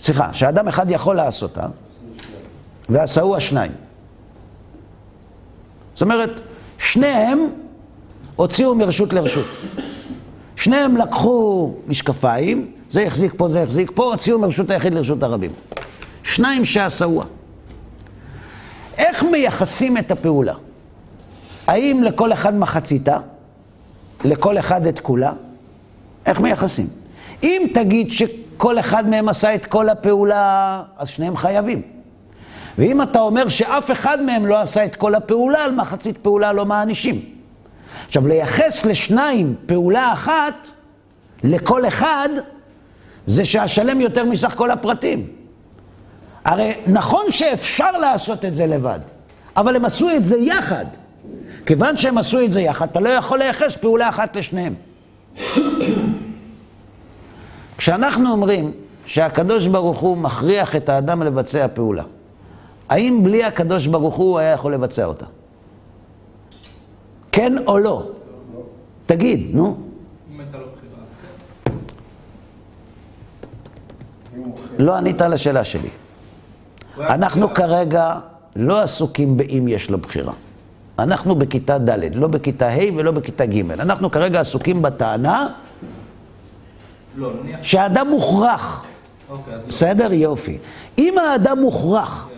[0.00, 1.66] סליחה, שאדם אחד יכול לעשותה,
[2.88, 3.72] ועשהו השניים.
[5.92, 6.40] זאת אומרת,
[6.78, 7.38] שניהם
[8.36, 9.46] הוציאו מרשות לרשות.
[10.56, 15.50] שניהם לקחו משקפיים, זה החזיק פה, זה החזיק פה, הוציאו מרשות היחיד לרשות הרבים.
[16.22, 17.24] שניים שעשאוה.
[18.98, 20.54] איך מייחסים את הפעולה?
[21.66, 23.18] האם לכל אחד מחציתה?
[24.24, 25.32] לכל אחד את כולה?
[26.26, 26.86] איך מייחסים?
[27.42, 31.82] אם תגיד שכל אחד מהם עשה את כל הפעולה, אז שניהם חייבים.
[32.78, 36.66] ואם אתה אומר שאף אחד מהם לא עשה את כל הפעולה, על מחצית פעולה לא
[36.66, 37.39] מענישים.
[38.06, 40.54] עכשיו, לייחס לשניים פעולה אחת,
[41.44, 42.28] לכל אחד,
[43.26, 45.26] זה שהשלם יותר מסך כל הפרטים.
[46.44, 48.98] הרי נכון שאפשר לעשות את זה לבד,
[49.56, 50.84] אבל הם עשו את זה יחד.
[51.66, 54.74] כיוון שהם עשו את זה יחד, אתה לא יכול לייחס פעולה אחת לשניהם.
[57.78, 58.72] כשאנחנו אומרים
[59.06, 62.02] שהקדוש ברוך הוא מכריח את האדם לבצע פעולה,
[62.88, 65.26] האם בלי הקדוש ברוך הוא היה יכול לבצע אותה?
[67.40, 68.06] כן או לא?
[69.06, 69.76] תגיד, נו.
[70.34, 71.14] אם הייתה לו בחירה, אז
[74.76, 74.84] כן.
[74.84, 75.88] לא ענית על השאלה שלי.
[76.98, 77.54] אנחנו.
[77.54, 78.14] כרגע
[78.56, 80.32] לא עסוקים באם יש לו בחירה.
[80.98, 83.70] אנחנו בכיתה ד', לא בכיתה ה' ולא בכיתה ג'.
[83.70, 85.48] אנחנו כרגע עסוקים בטענה
[87.16, 87.32] לא.
[87.62, 88.84] שהאדם מוכרח.
[89.30, 89.60] אוקיי, לא.
[89.68, 90.12] בסדר?
[90.12, 90.58] יופי.
[90.98, 92.28] אם האדם מוכרח,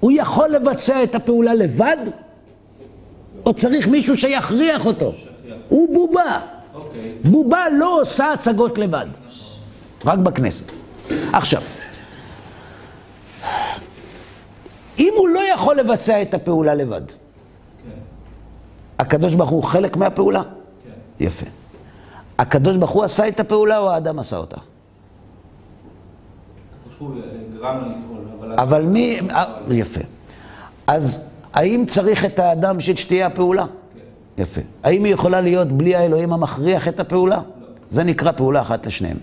[0.00, 2.25] הוא יכול לבצע את הפעולה לבד?
[3.46, 5.12] או צריך מישהו שיכריח אותו?
[5.68, 6.40] הוא בובה.
[6.74, 7.12] אוקיי.
[7.24, 9.06] בובה לא עושה הצגות לבד.
[10.04, 10.72] רק בכנסת.
[11.32, 11.62] עכשיו,
[14.98, 17.90] אם הוא לא יכול לבצע את הפעולה לבד, כן,
[18.98, 20.42] הקדוש ברוך הוא חלק מהפעולה?
[20.42, 21.24] כן.
[21.24, 21.46] יפה.
[22.38, 24.56] הקדוש ברוך הוא עשה את הפעולה או האדם עשה אותה?
[28.58, 28.82] אבל...
[28.82, 29.20] מי...
[29.30, 30.00] אה, יפה.
[30.86, 33.64] אז האם צריך את האדם שתהיה הפעולה?
[33.66, 34.42] כן.
[34.42, 34.60] יפה.
[34.82, 37.40] האם היא יכולה להיות בלי האלוהים המכריח את הפעולה?
[37.90, 39.16] זה נקרא פעולה אחת לשניהם.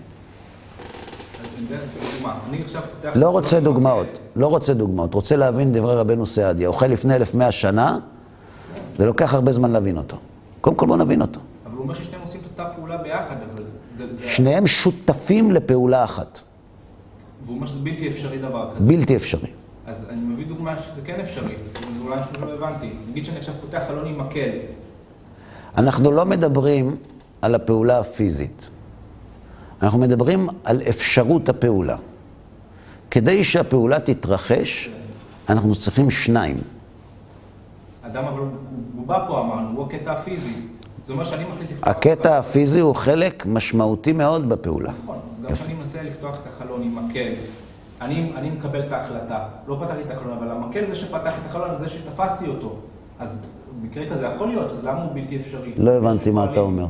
[3.14, 5.14] לא רוצה דוגמאות, לא רוצה דוגמאות.
[5.14, 6.72] רוצה להבין דברי רבנו סעדיה.
[6.72, 7.98] חי לפני 1100 שנה,
[8.96, 10.16] זה לוקח הרבה זמן להבין אותו.
[10.60, 11.40] קודם כל בוא נבין אותו.
[11.66, 13.62] אבל הוא אומר ששניהם עושים את אותה פעולה ביחד, אבל.
[13.94, 16.40] זה- שניהם שותפים לפעולה אחת.
[17.44, 18.88] והוא אומר שזה בלתי אפשרי דבר כזה.
[18.88, 19.48] בלתי אפשרי.
[19.86, 22.90] אז אני מביא דוגמה שזה כן אפשרי, אז אולי אני לא הבנתי.
[23.10, 24.50] נגיד שאני עכשיו פותח חלון עם מקל.
[25.78, 26.94] אנחנו לא מדברים
[27.42, 28.70] על הפעולה הפיזית.
[29.82, 31.96] אנחנו מדברים על אפשרות הפעולה.
[33.10, 34.90] כדי שהפעולה תתרחש,
[35.48, 36.56] אנחנו צריכים שניים.
[38.02, 38.40] אדם אבל
[38.96, 40.54] הוא בא פה אמרנו, הוא הקטע הפיזי.
[41.06, 41.88] זה אומר שאני מחליט לפתוח...
[41.88, 44.92] הקטע הפיזי הוא חלק משמעותי מאוד בפעולה.
[45.02, 47.30] נכון, גם כשאני מנסה לפתוח את החלון עם מקל,
[48.00, 49.38] אני, אני מקבל את ההחלטה.
[49.68, 52.76] לא פתחתי את החלון, אבל המקל זה שפתח את החלון, זה שתפסתי אותו.
[53.18, 53.46] אז
[53.82, 55.72] במקרה כזה יכול להיות, אז למה הוא בלתי אפשרי?
[55.76, 56.60] לא הבנתי מה אתה.
[56.60, 56.86] אומר.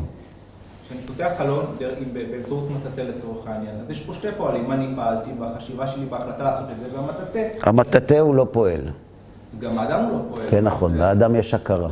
[0.87, 1.65] כשאני פותח חלון
[2.13, 6.67] באמצעות מטאטא לצורך העניין, אז יש פה שתי פועלים, אני פעלתי בחשיבה שלי, בהחלטה לעשות
[6.71, 7.69] את זה, והמטאטא.
[7.69, 8.81] המטאטא הוא לא פועל.
[9.59, 10.47] גם האדם הוא לא פועל.
[10.51, 11.91] כן, נכון, לאדם יש הכרה.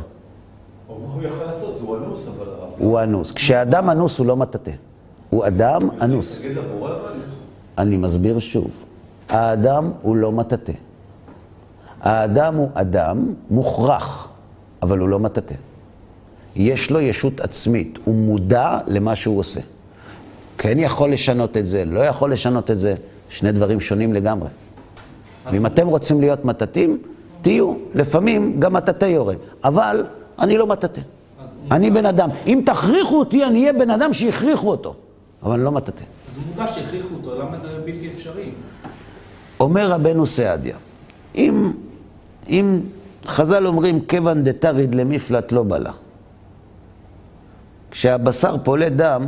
[0.89, 1.79] או מה הוא יכול לעשות?
[1.81, 2.45] הוא אנוס, אבל.
[2.77, 3.31] הוא אנוס.
[3.31, 4.71] כשאדם אנוס הוא לא מטאטא.
[5.29, 6.45] הוא אדם אנוס.
[7.77, 8.85] אני מסביר שוב.
[9.33, 10.73] האדם הוא לא מטאטא.
[12.01, 14.29] האדם הוא אדם מוכרח,
[14.81, 15.55] אבל הוא לא מטאטא.
[16.55, 19.59] יש לו ישות עצמית, הוא מודע למה שהוא עושה.
[20.57, 22.95] כן יכול לשנות את זה, לא יכול לשנות את זה,
[23.29, 24.49] שני דברים שונים לגמרי.
[25.51, 27.01] ואם אתם רוצים להיות מטאטים,
[27.41, 27.73] תהיו.
[27.95, 30.05] לפעמים גם מטאטא יורה, אבל
[30.39, 31.01] אני לא מטאטא.
[31.71, 32.29] אני בן אדם.
[32.47, 34.95] אם תכריחו אותי, אני אהיה בן אדם שהכריחו אותו,
[35.43, 36.03] אבל אני לא מטאטא.
[36.31, 38.51] אז הוא מודע שהכריחו אותו, למה זה בלתי אפשרי?
[39.63, 40.77] אומר רבנו סעדיה,
[41.35, 41.71] אם,
[42.49, 42.79] אם
[43.25, 45.91] חז"ל אומרים, כיוון דתריד למפלט לא בלה.
[47.91, 49.25] כשהבשר פולט דם,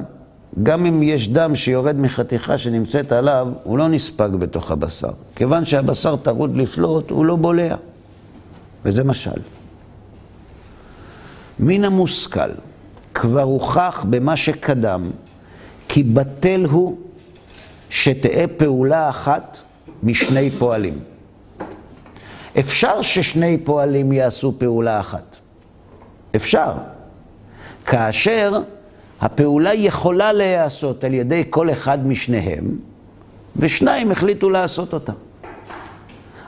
[0.63, 5.11] גם אם יש דם שיורד מחתיכה שנמצאת עליו, הוא לא נספג בתוך הבשר.
[5.35, 7.75] כיוון שהבשר טרוד לפלוט, הוא לא בולע.
[8.85, 9.41] וזה משל.
[11.59, 12.49] מן המושכל,
[13.13, 15.03] כבר הוכח במה שקדם,
[15.87, 16.97] כי בטל הוא
[17.89, 19.57] שתהא פעולה אחת
[20.03, 20.99] משני פועלים.
[22.59, 25.37] אפשר ששני פועלים יעשו פעולה אחת.
[26.35, 26.73] אפשר.
[27.85, 28.59] כאשר
[29.21, 32.77] הפעולה יכולה להיעשות על ידי כל אחד משניהם,
[33.55, 35.13] ושניים החליטו לעשות אותה.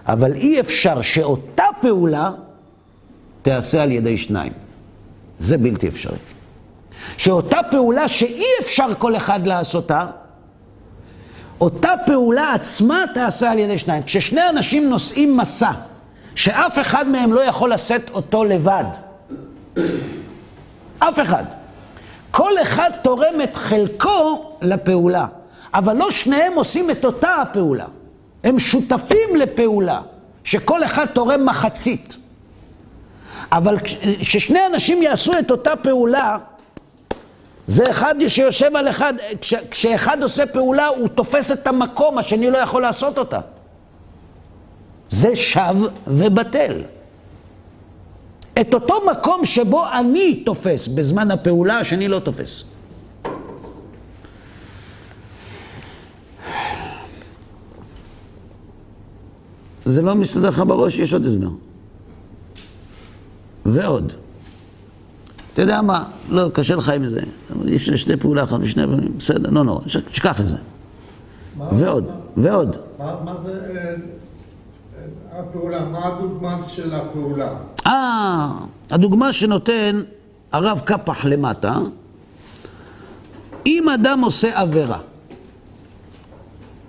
[0.05, 2.31] אבל אי אפשר שאותה פעולה
[3.41, 4.53] תיעשה על ידי שניים.
[5.39, 6.17] זה בלתי אפשרי.
[7.17, 10.05] שאותה פעולה שאי אפשר כל אחד לעשותה,
[11.61, 14.03] אותה פעולה עצמה תעשה על ידי שניים.
[14.03, 15.71] כששני אנשים נושאים מסע,
[16.35, 18.83] שאף אחד מהם לא יכול לשאת אותו לבד,
[20.99, 21.43] אף אחד.
[22.31, 25.25] כל אחד תורם את חלקו לפעולה,
[25.73, 27.85] אבל לא שניהם עושים את אותה הפעולה.
[28.43, 30.01] הם שותפים לפעולה,
[30.43, 32.15] שכל אחד תורם מחצית.
[33.51, 33.77] אבל
[34.19, 36.37] כששני אנשים יעשו את אותה פעולה,
[37.67, 42.57] זה אחד שיושב על אחד, כש, כשאחד עושה פעולה הוא תופס את המקום, השני לא
[42.57, 43.39] יכול לעשות אותה.
[45.09, 45.75] זה שב
[46.07, 46.81] ובטל.
[48.61, 52.63] את אותו מקום שבו אני תופס בזמן הפעולה, השני לא תופס.
[59.85, 61.49] זה לא מסתדר לך בראש, יש עוד הסבר.
[63.65, 64.13] ועוד.
[65.57, 67.19] אתה יודע מה, לא, קשה לך עם זה.
[67.67, 70.55] אי אפשר שתי פעולה אחת ושני פעמים, בסדר, לא נורא, שכח את זה.
[71.57, 72.77] ועוד, ועוד.
[72.99, 73.95] מה זה אה,
[75.39, 75.85] הפעולה?
[75.85, 77.49] מה הדוגמה של הפעולה?
[77.87, 78.51] אה,
[78.89, 80.01] הדוגמה שנותן
[80.51, 81.77] הרב קפח למטה,
[83.65, 84.99] אם אדם עושה עבירה,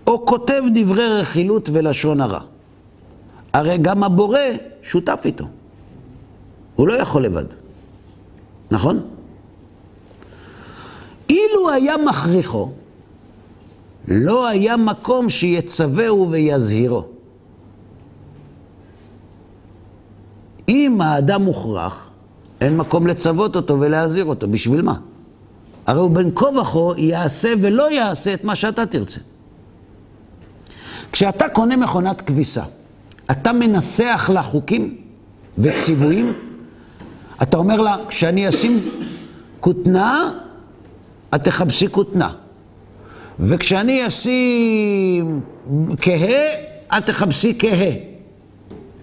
[0.06, 2.40] או כותב דברי רכילות ולשון הרע,
[3.52, 4.40] הרי גם הבורא
[4.82, 5.44] שותף איתו.
[6.76, 7.44] הוא לא יכול לבד,
[8.70, 9.00] נכון?
[11.30, 12.70] אילו היה מכריחו,
[14.08, 17.04] לא היה מקום שיצווהו ויזהירו.
[20.68, 22.10] אם האדם מוכרח,
[22.60, 24.48] אין מקום לצוות אותו ולהזהיר אותו.
[24.48, 24.94] בשביל מה?
[25.86, 29.20] הרי הוא בין כה וכה יעשה ולא יעשה את מה שאתה תרצה.
[31.12, 32.62] כשאתה קונה מכונת כביסה,
[33.30, 34.96] אתה מנסח לה חוקים
[35.58, 36.32] וציוויים,
[37.42, 38.88] אתה אומר לה, כשאני אשים
[39.60, 40.32] כותנה,
[41.34, 42.32] את תכבסי כותנה.
[43.40, 45.40] וכשאני אשים
[46.00, 46.44] כהה,
[46.98, 47.92] את תכבסי כהה.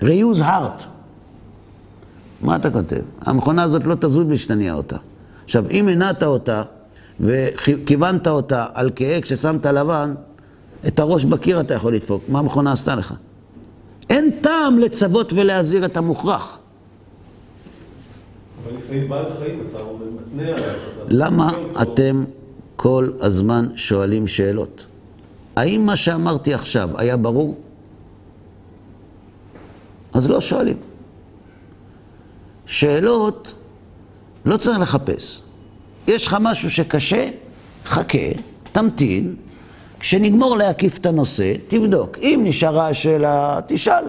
[0.01, 0.83] reuse heart.
[2.41, 3.01] מה אתה כותב?
[3.21, 4.97] המכונה הזאת לא תזוז בלי שתניע אותה.
[5.43, 6.63] עכשיו, אם הנעת אותה
[7.19, 10.13] וכיוונת אותה על כהה כששמת לבן,
[10.87, 12.23] את הראש בקיר אתה יכול לדפוק.
[12.29, 13.13] מה המכונה עשתה לך?
[14.09, 16.57] אין טעם לצוות ולהזהיר את המוכרח.
[21.07, 21.49] למה
[21.81, 22.23] אתם
[22.75, 24.85] כל הזמן שואלים שאלות?
[25.55, 27.55] האם מה שאמרתי עכשיו היה ברור?
[30.13, 30.77] אז לא שואלים.
[32.65, 33.53] שאלות
[34.45, 35.41] לא צריך לחפש.
[36.07, 37.29] יש לך משהו שקשה,
[37.85, 38.27] חכה,
[38.71, 39.35] תמתין,
[39.99, 42.17] כשנגמור להקיף את הנושא, תבדוק.
[42.17, 44.03] אם נשארה השאלה, תשאל.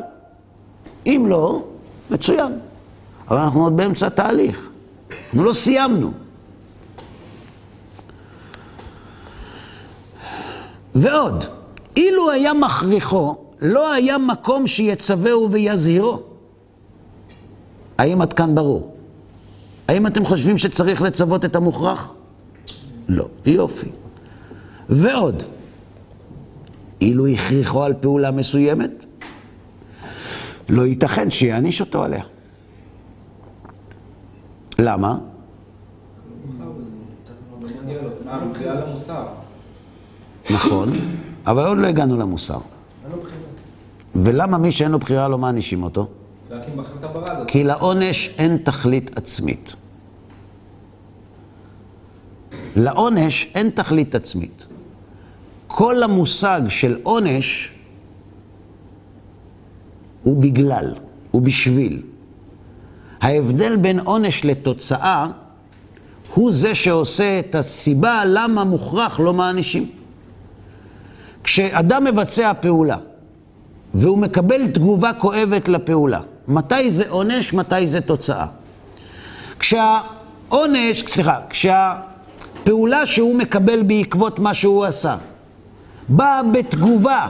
[1.07, 1.65] אם לא,
[2.11, 2.53] מצוין.
[3.29, 4.69] אבל אנחנו עוד באמצע התהליך.
[5.27, 6.13] אנחנו לא סיימנו.
[10.95, 11.45] ועוד,
[11.97, 16.23] אילו היה מכריחו, לא היה מקום שיצווהו ויזהירו.
[17.99, 18.95] האם עד כאן ברור?
[19.89, 22.13] האם אתם חושבים שצריך לצוות את המוכרח?
[23.09, 23.27] לא.
[23.47, 23.89] יופי.
[24.89, 25.43] ועוד,
[27.01, 29.05] אילו הכריחו על פעולה מסוימת,
[30.69, 32.23] לא ייתכן שיעניש אותו עליה.
[34.79, 35.19] למה?
[40.51, 40.91] נכון,
[41.47, 42.59] אבל עוד לא הגענו למוסר.
[44.15, 46.09] ולמה מי שאין לו בחירה לא מענישים אותו?
[47.47, 49.75] כי לעונש אין תכלית עצמית.
[52.77, 54.67] לעונש אין תכלית עצמית.
[55.67, 57.73] כל המושג של עונש
[60.23, 60.95] הוא בגלל,
[61.31, 62.03] הוא בשביל.
[63.21, 65.27] ההבדל בין עונש לתוצאה
[66.35, 69.91] הוא זה שעושה את הסיבה למה מוכרח לא מענישים.
[71.45, 72.97] כשאדם מבצע פעולה
[73.95, 78.47] והוא מקבל תגובה כואבת לפעולה, מתי זה עונש, מתי זה תוצאה?
[79.59, 85.17] כשהעונש, סליחה, כשהפעולה שהוא מקבל בעקבות מה שהוא עשה
[86.09, 87.29] באה בתגובה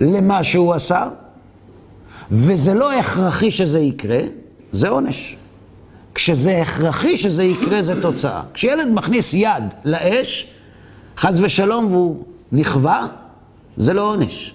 [0.00, 1.08] למה שהוא עשה,
[2.32, 4.20] וזה לא הכרחי שזה יקרה,
[4.72, 5.36] זה עונש.
[6.14, 8.42] כשזה הכרחי שזה יקרה, זה תוצאה.
[8.54, 10.48] כשילד מכניס יד לאש,
[11.16, 13.06] חס ושלום, והוא נכווה,
[13.76, 14.54] זה לא עונש.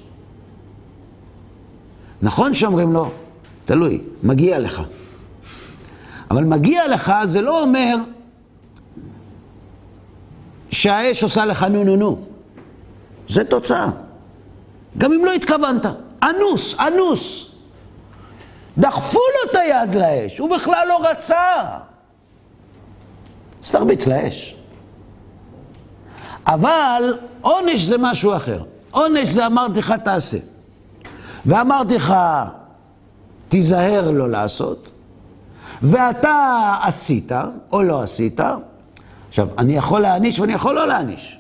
[2.21, 3.11] נכון שאומרים לו,
[3.65, 4.81] תלוי, מגיע לך.
[6.31, 7.95] אבל מגיע לך זה לא אומר
[10.71, 12.19] שהאש עושה לך נו נו נו.
[13.29, 13.89] זה תוצאה.
[14.97, 15.85] גם אם לא התכוונת.
[16.23, 17.47] אנוס, אנוס.
[18.77, 21.63] דחפו לו את היד לאש, הוא בכלל לא רצה.
[23.63, 24.55] אז תרביץ לאש.
[26.45, 28.63] אבל עונש זה משהו אחר.
[28.91, 30.37] עונש זה אמרתי לך תעשה.
[31.45, 32.15] ואמרתי לך,
[33.49, 34.91] תיזהר לא לעשות,
[35.81, 37.31] ואתה עשית
[37.71, 38.39] או לא עשית.
[39.29, 41.39] עכשיו, אני יכול להעניש ואני יכול לא להעניש.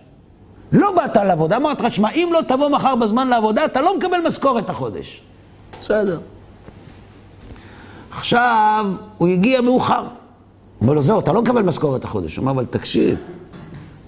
[0.71, 4.17] לא באת לעבודה, אמרתי לך, שמע, אם לא תבוא מחר בזמן לעבודה, אתה לא מקבל
[4.27, 5.21] משכורת החודש.
[5.81, 6.19] בסדר.
[8.17, 8.85] עכשיו,
[9.17, 10.03] הוא הגיע מאוחר.
[10.81, 12.35] אומר לו, זהו, אתה לא מקבל משכורת החודש.
[12.35, 13.17] הוא אומר, אבל תקשיב,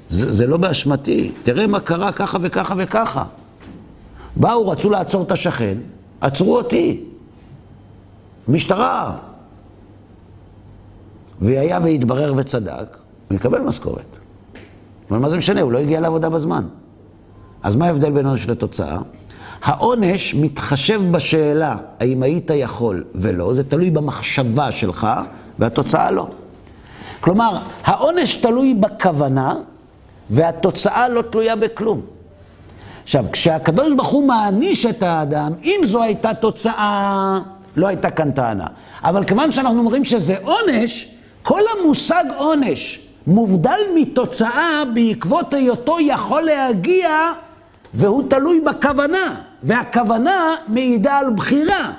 [0.09, 3.23] זה, זה לא באשמתי, תראה מה קרה ככה וככה וככה.
[4.35, 5.77] באו, רצו לעצור את השכן,
[6.21, 7.03] עצרו אותי.
[8.47, 9.15] משטרה.
[11.41, 12.97] והיה והתברר וצדק,
[13.27, 14.17] הוא יקבל משכורת.
[15.11, 16.63] אבל מה זה משנה, הוא לא הגיע לעבודה בזמן.
[17.63, 18.97] אז מה ההבדל בין עונש לתוצאה?
[19.63, 25.07] העונש מתחשב בשאלה האם היית יכול ולא, זה תלוי במחשבה שלך,
[25.59, 26.27] והתוצאה לא.
[27.21, 29.55] כלומר, העונש תלוי בכוונה,
[30.29, 32.01] והתוצאה לא תלויה בכלום.
[33.03, 37.39] עכשיו, כשהקדוש ברוך הוא מעניש את האדם, אם זו הייתה תוצאה,
[37.75, 38.67] לא הייתה כאן טענה.
[39.03, 47.09] אבל כיוון שאנחנו אומרים שזה עונש, כל המושג עונש מובדל מתוצאה בעקבות היותו יכול להגיע
[47.93, 51.93] והוא תלוי בכוונה, והכוונה מעידה על בחירה,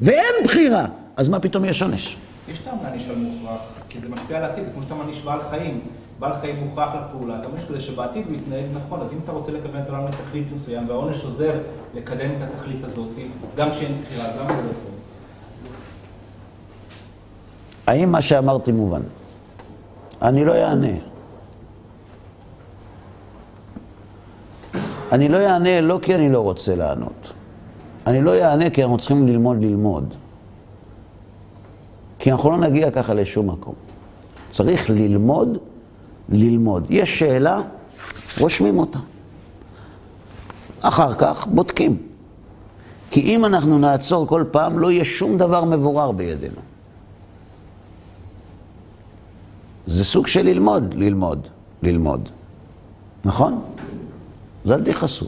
[0.00, 0.86] ואין בחירה,
[1.16, 2.16] אז מה פתאום יש עונש?
[2.48, 5.40] יש טעם להעניש על מוכרח, כי זה משפיע על העתיד, זה כמו שאתה מעניש בעל
[5.40, 5.80] חיים.
[6.18, 9.52] בעל חיים מוכרח לפעולה, אתה מעניש כדי שבעתיד הוא יתנהג נכון, אז אם אתה רוצה
[9.52, 11.52] לקדם את העולם לתכלית מסוים, והעונש עוזר
[11.94, 13.08] לקדם את התכלית הזאת,
[13.56, 14.94] גם שאין בחירה, גם לא טוב.
[17.86, 19.02] האם מה שאמרתי מובן?
[20.22, 21.15] אני לא אענה.
[25.12, 27.32] אני לא אענה לא כי אני לא רוצה לענות.
[28.06, 30.14] אני לא אענה כי אנחנו צריכים ללמוד ללמוד.
[32.18, 33.74] כי אנחנו לא נגיע ככה לשום מקום.
[34.50, 35.58] צריך ללמוד,
[36.28, 36.86] ללמוד.
[36.90, 37.60] יש שאלה,
[38.40, 38.98] רושמים אותה.
[40.80, 41.96] אחר כך בודקים.
[43.10, 46.60] כי אם אנחנו נעצור כל פעם, לא יהיה שום דבר מבורר בידינו.
[49.86, 51.48] זה סוג של ללמוד, ללמוד,
[51.82, 52.28] ללמוד.
[53.24, 53.62] נכון?
[54.66, 55.26] אז אל תכעסו.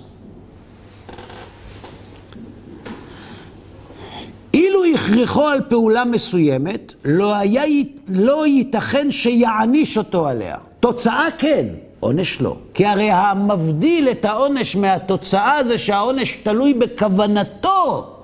[4.54, 7.62] אילו הכריחו על פעולה מסוימת, לא, היה,
[8.08, 10.56] לא ייתכן שיעניש אותו עליה.
[10.80, 11.66] תוצאה כן,
[12.00, 12.56] עונש לא.
[12.74, 18.14] כי הרי המבדיל את העונש מהתוצאה זה שהעונש תלוי בכוונתו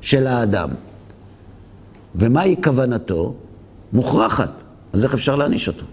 [0.00, 0.68] של האדם.
[2.14, 3.34] ומהי כוונתו?
[3.92, 4.62] מוכרחת.
[4.92, 5.84] אז איך אפשר להעניש אותו?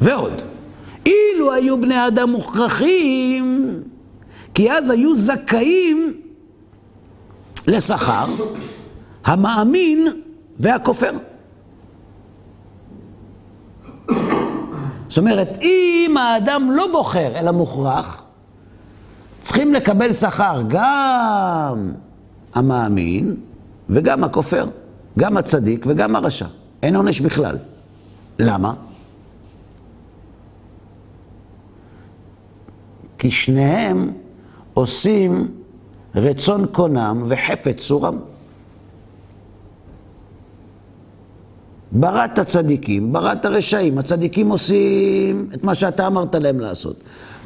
[0.00, 0.42] ועוד,
[1.06, 3.74] אילו היו בני אדם מוכרחים,
[4.54, 6.12] כי אז היו זכאים
[7.66, 8.26] לשכר,
[9.24, 10.08] המאמין
[10.58, 11.12] והכופר.
[15.08, 18.22] זאת אומרת, אם האדם לא בוחר אלא מוכרח,
[19.42, 21.92] צריכים לקבל שכר גם
[22.54, 23.36] המאמין
[23.90, 24.66] וגם הכופר,
[25.18, 26.46] גם הצדיק וגם הרשע.
[26.82, 27.56] אין עונש בכלל.
[28.38, 28.74] למה?
[33.20, 34.12] כי שניהם
[34.74, 35.48] עושים
[36.14, 38.18] רצון קונם וחפץ צורם.
[41.92, 43.98] בראת הצדיקים, בראת הרשעים.
[43.98, 46.96] הצדיקים עושים את מה שאתה אמרת להם לעשות,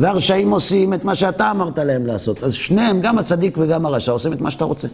[0.00, 2.42] והרשעים עושים את מה שאתה אמרת להם לעשות.
[2.42, 4.88] אז שניהם, גם הצדיק וגם הרשע, עושים את מה שאתה רוצה.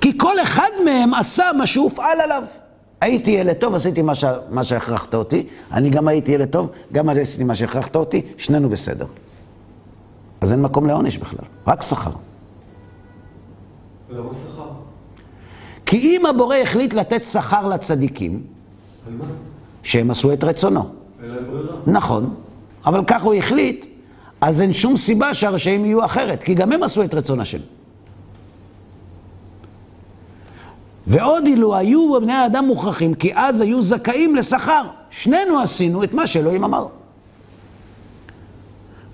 [0.00, 2.42] כי כל אחד מהם עשה מה שהופעל עליו.
[3.00, 4.24] הייתי ילד טוב, עשיתי מה, ש...
[4.50, 9.06] מה שהכרחת אותי, אני גם הייתי ילד טוב, גם עשיתי מה שהכרחת אותי, שנינו בסדר.
[10.40, 12.10] אז אין מקום לעונש בכלל, רק שכר.
[14.10, 14.68] למה שכר?
[15.86, 18.42] כי אם הבורא החליט לתת שכר לצדיקים?
[19.82, 20.90] שהם עשו את רצונו.
[21.86, 22.34] נכון,
[22.86, 23.86] אבל כך הוא החליט,
[24.40, 27.58] אז אין שום סיבה שהרשעים יהיו אחרת, כי גם הם עשו את רצון השם.
[31.10, 34.82] ועוד אילו היו בני האדם מוכרחים, כי אז היו זכאים לשכר.
[35.10, 36.86] שנינו עשינו את מה שאלוהים אמר.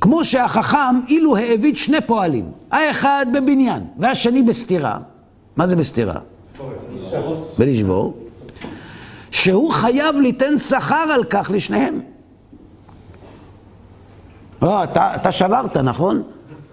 [0.01, 4.99] כמו שהחכם, אילו העביד שני פועלים, האחד בבניין והשני בסתירה,
[5.57, 6.21] מה זה בסתירה?
[7.59, 8.17] ולשבור,
[9.31, 12.01] שהוא חייב ליתן שכר על כך לשניהם.
[14.63, 16.23] לא, אתה, אתה שברת, נכון?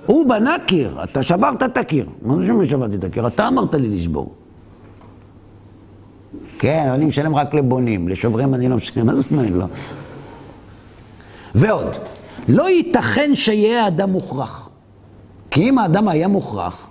[0.06, 2.06] הוא בנה קיר, אתה שברת את הקיר.
[2.22, 3.28] מה זה שאני שברתי את הקיר?
[3.28, 4.43] אתה אמרת לי לשבור.
[6.64, 9.66] כן, אני משלם רק לבונים, לשוברים אני לא משלם, מה זאת אומרת לא?
[11.56, 11.98] ועוד,
[12.48, 14.70] לא ייתכן שיהיה אדם מוכרח.
[15.52, 16.88] כי אם האדם היה מוכרח,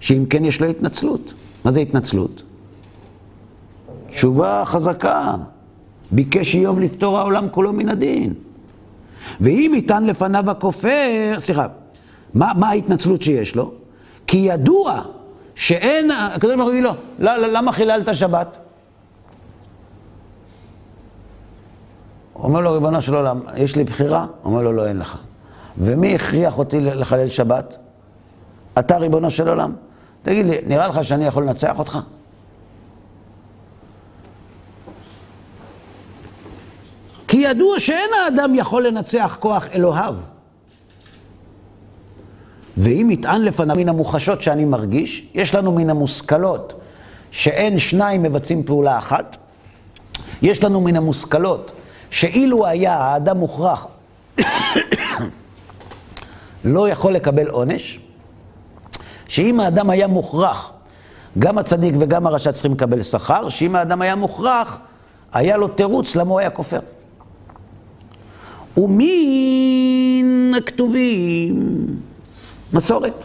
[0.00, 1.32] שאם כן יש לו התנצלות.
[1.64, 2.42] מה זה התנצלות?
[4.08, 5.34] תשובה חזקה.
[6.12, 8.34] ביקש איוב לפתור העולם כולו מן הדין.
[9.40, 11.66] ואם יטען לפניו הכופר, סליחה,
[12.34, 13.72] מה, מה ההתנצלות שיש לו?
[14.26, 15.02] כי ידוע
[15.60, 18.56] שאין, הקדוש ברוך הוא יגיד לו, לא, לא, למה חיללת שבת?
[22.34, 24.26] אומר לו, ריבונו של עולם, יש לי בחירה?
[24.44, 25.18] אומר לו, לא, אין לך.
[25.78, 27.76] ומי הכריח אותי לחלל שבת?
[28.78, 29.72] אתה, ריבונו של עולם.
[30.22, 31.98] תגיד לי, נראה לך שאני יכול לנצח אותך?
[37.28, 40.14] כי ידוע שאין האדם יכול לנצח כוח אלוהיו.
[42.82, 46.80] ואם יטען לפניו מן המוחשות שאני מרגיש, יש לנו מן המושכלות
[47.30, 49.36] שאין שניים מבצעים פעולה אחת.
[50.42, 51.72] יש לנו מן המושכלות
[52.10, 53.86] שאילו היה האדם מוכרח
[56.64, 58.00] לא יכול לקבל עונש,
[59.28, 60.72] שאם האדם היה מוכרח,
[61.38, 64.78] גם הצדיק וגם הרשע צריכים לקבל שכר, שאם האדם היה מוכרח,
[65.32, 66.80] היה לו תירוץ למה הוא היה כופר.
[68.76, 71.86] ומן הכתובים,
[72.72, 73.24] מסורת.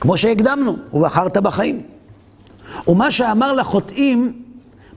[0.00, 1.82] כמו שהקדמנו, ובחרת בחיים.
[2.88, 4.42] ומה שאמר לחוטאים,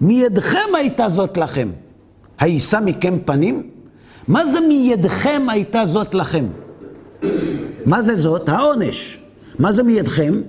[0.02, 1.70] מידכם הייתה זאת לכם.
[2.39, 3.70] הישא מכם פנים?
[4.28, 6.45] מה זה מידכם הייתה זאת לכם?
[7.86, 8.49] מה זה זאת?
[8.49, 9.20] העונש.
[9.60, 10.41] מה זה מידכם?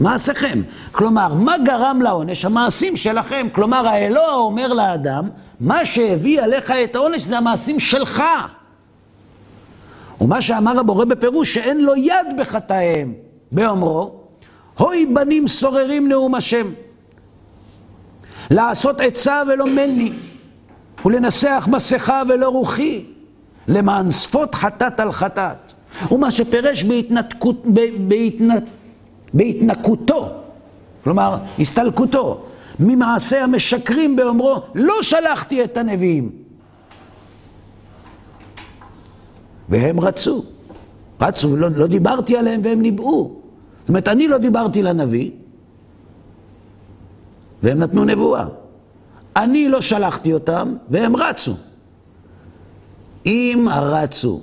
[0.00, 0.62] מעשיכם.
[0.92, 2.44] כלומר, מה גרם לעונש?
[2.44, 3.46] המעשים שלכם.
[3.52, 5.28] כלומר, האלוה אומר לאדם,
[5.60, 8.22] מה שהביא עליך את העונש זה המעשים שלך.
[10.20, 13.12] ומה שאמר הבורא בפירוש, שאין לו יד בחטאיהם,
[13.52, 14.20] באומרו,
[14.78, 16.66] הוי בנים סוררים נאום השם.
[18.50, 20.12] לעשות עצה ולא מני,
[21.04, 23.04] ולנסח מסכה ולא רוחי,
[23.68, 25.56] למען שפות חטאת על חטאת.
[26.10, 27.66] ומה שפירש בהתנתקות,
[28.08, 28.62] בהתנת,
[29.34, 30.28] בהתנקותו,
[31.04, 32.44] כלומר, הסתלקותו,
[32.80, 36.45] ממעשה המשקרים באומרו, לא שלחתי את הנביאים.
[39.68, 40.44] והם רצו,
[41.20, 43.36] רצו, ולא לא דיברתי עליהם והם ניבאו.
[43.80, 45.30] זאת אומרת, אני לא דיברתי לנביא,
[47.62, 48.46] והם נתנו נבואה.
[49.36, 51.54] אני לא שלחתי אותם, והם רצו.
[53.26, 54.40] אם הרצו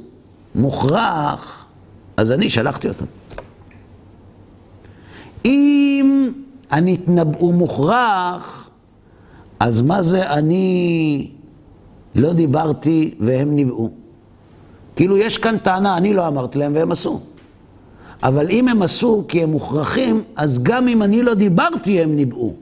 [0.56, 1.66] מוכרח,
[2.18, 3.06] אז אני שלחתי אותם.
[5.46, 6.32] אם
[6.72, 8.70] הנתנבאו מוכרח,
[9.60, 11.32] אז מה זה אני
[12.16, 14.03] לא דיברתי והם ניבאו?
[14.96, 17.20] כאילו יש כאן טענה, אני לא אמרתי להם והם עשו.
[18.24, 22.54] אבל אם הם עשו כי הם מוכרחים, אז גם אם אני לא דיברתי הם ניבאו.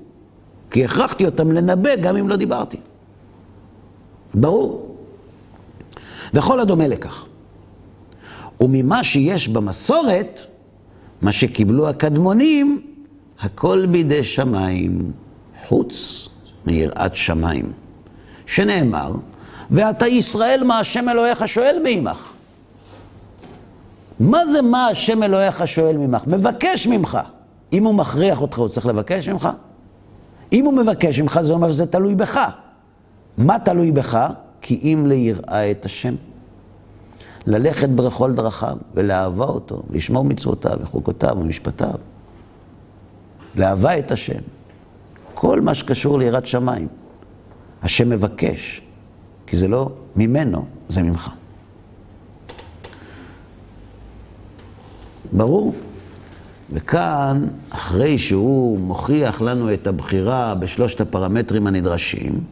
[0.71, 2.77] כי הכרחתי אותם לנבא גם אם לא דיברתי.
[4.33, 4.95] ברור.
[6.33, 7.25] וכל הדומה לכך.
[8.61, 10.41] וממה שיש במסורת,
[11.21, 12.81] מה שקיבלו הקדמונים,
[13.39, 15.11] הכל בידי שמיים,
[15.67, 16.27] חוץ
[16.65, 17.71] מיראת שמיים.
[18.45, 19.11] שנאמר,
[19.71, 22.31] ואתה ישראל מה השם אלוהיך שואל מעמך.
[24.19, 26.27] מה זה מה השם אלוהיך שואל ממך?
[26.27, 27.19] מבקש ממך.
[27.73, 29.49] אם הוא מכריח אותך, הוא צריך לבקש ממך?
[30.53, 32.39] אם הוא מבקש ממך, זה אומר שזה תלוי בך.
[33.37, 34.27] מה תלוי בך?
[34.61, 36.15] כי אם ליראה את השם.
[37.45, 41.93] ללכת בכל דרכיו ולאהבה אותו, לשמור מצוותיו וחוקותיו ומשפטיו.
[43.55, 44.39] לאהבה את השם.
[45.33, 46.87] כל מה שקשור ליראת שמיים.
[47.83, 48.81] השם מבקש,
[49.51, 51.29] כי זה לא ממנו, זה ממך.
[55.31, 55.75] ברור?
[56.69, 62.43] וכאן, אחרי שהוא מוכיח לנו את הבחירה בשלושת הפרמטרים הנדרשים,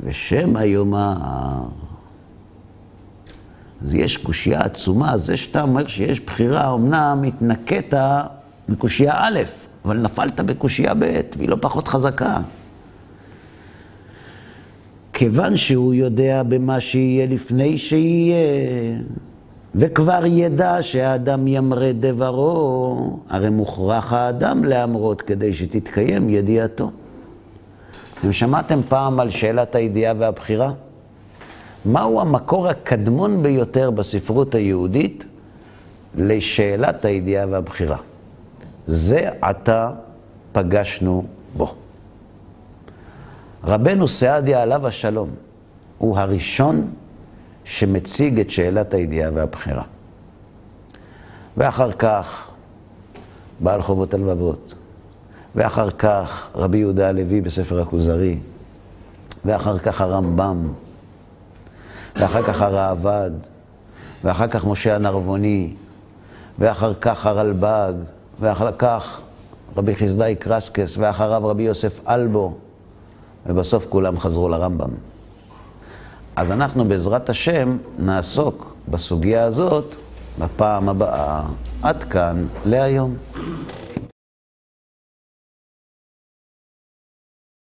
[0.00, 1.16] ושמא יאמר,
[3.82, 7.94] אז יש קושייה עצומה, זה שאתה אומר שיש בחירה, אמנם התנקית
[8.68, 9.40] מקושייה א',
[9.84, 12.40] אבל נפלת בקושייה ב', והיא לא פחות חזקה.
[15.18, 18.98] כיוון שהוא יודע במה שיהיה לפני שיהיה,
[19.74, 26.90] וכבר ידע שהאדם ימרה דברו, הרי מוכרח האדם להמרות כדי שתתקיים ידיעתו.
[28.20, 30.72] אתם שמעתם פעם על שאלת הידיעה והבחירה?
[31.84, 35.24] מהו המקור הקדמון ביותר בספרות היהודית
[36.16, 37.96] לשאלת הידיעה והבחירה?
[38.86, 39.90] זה עתה
[40.52, 41.24] פגשנו
[41.56, 41.74] בו.
[43.64, 45.30] רבנו סעדיה עליו השלום
[45.98, 46.90] הוא הראשון
[47.64, 49.82] שמציג את שאלת הידיעה והבחירה.
[51.56, 52.50] ואחר כך
[53.60, 54.74] בעל חובות הלבבות,
[55.54, 58.38] ואחר כך רבי יהודה הלוי בספר הכוזרי,
[59.44, 60.72] ואחר כך הרמב"ם,
[62.16, 63.30] ואחר כך הראב"ד,
[64.24, 65.74] ואחר כך משה הנרבוני,
[66.58, 67.92] ואחר כך הרלב"ג,
[68.40, 69.20] ואחר כך
[69.76, 72.54] רבי חסדאי קרסקס, ואחריו רבי יוסף אלבו,
[73.46, 74.90] ובסוף כולם חזרו לרמב"ם.
[76.36, 79.94] אז אנחנו בעזרת השם נעסוק בסוגיה הזאת
[80.38, 81.42] בפעם הבאה.
[81.82, 83.14] עד כאן להיום.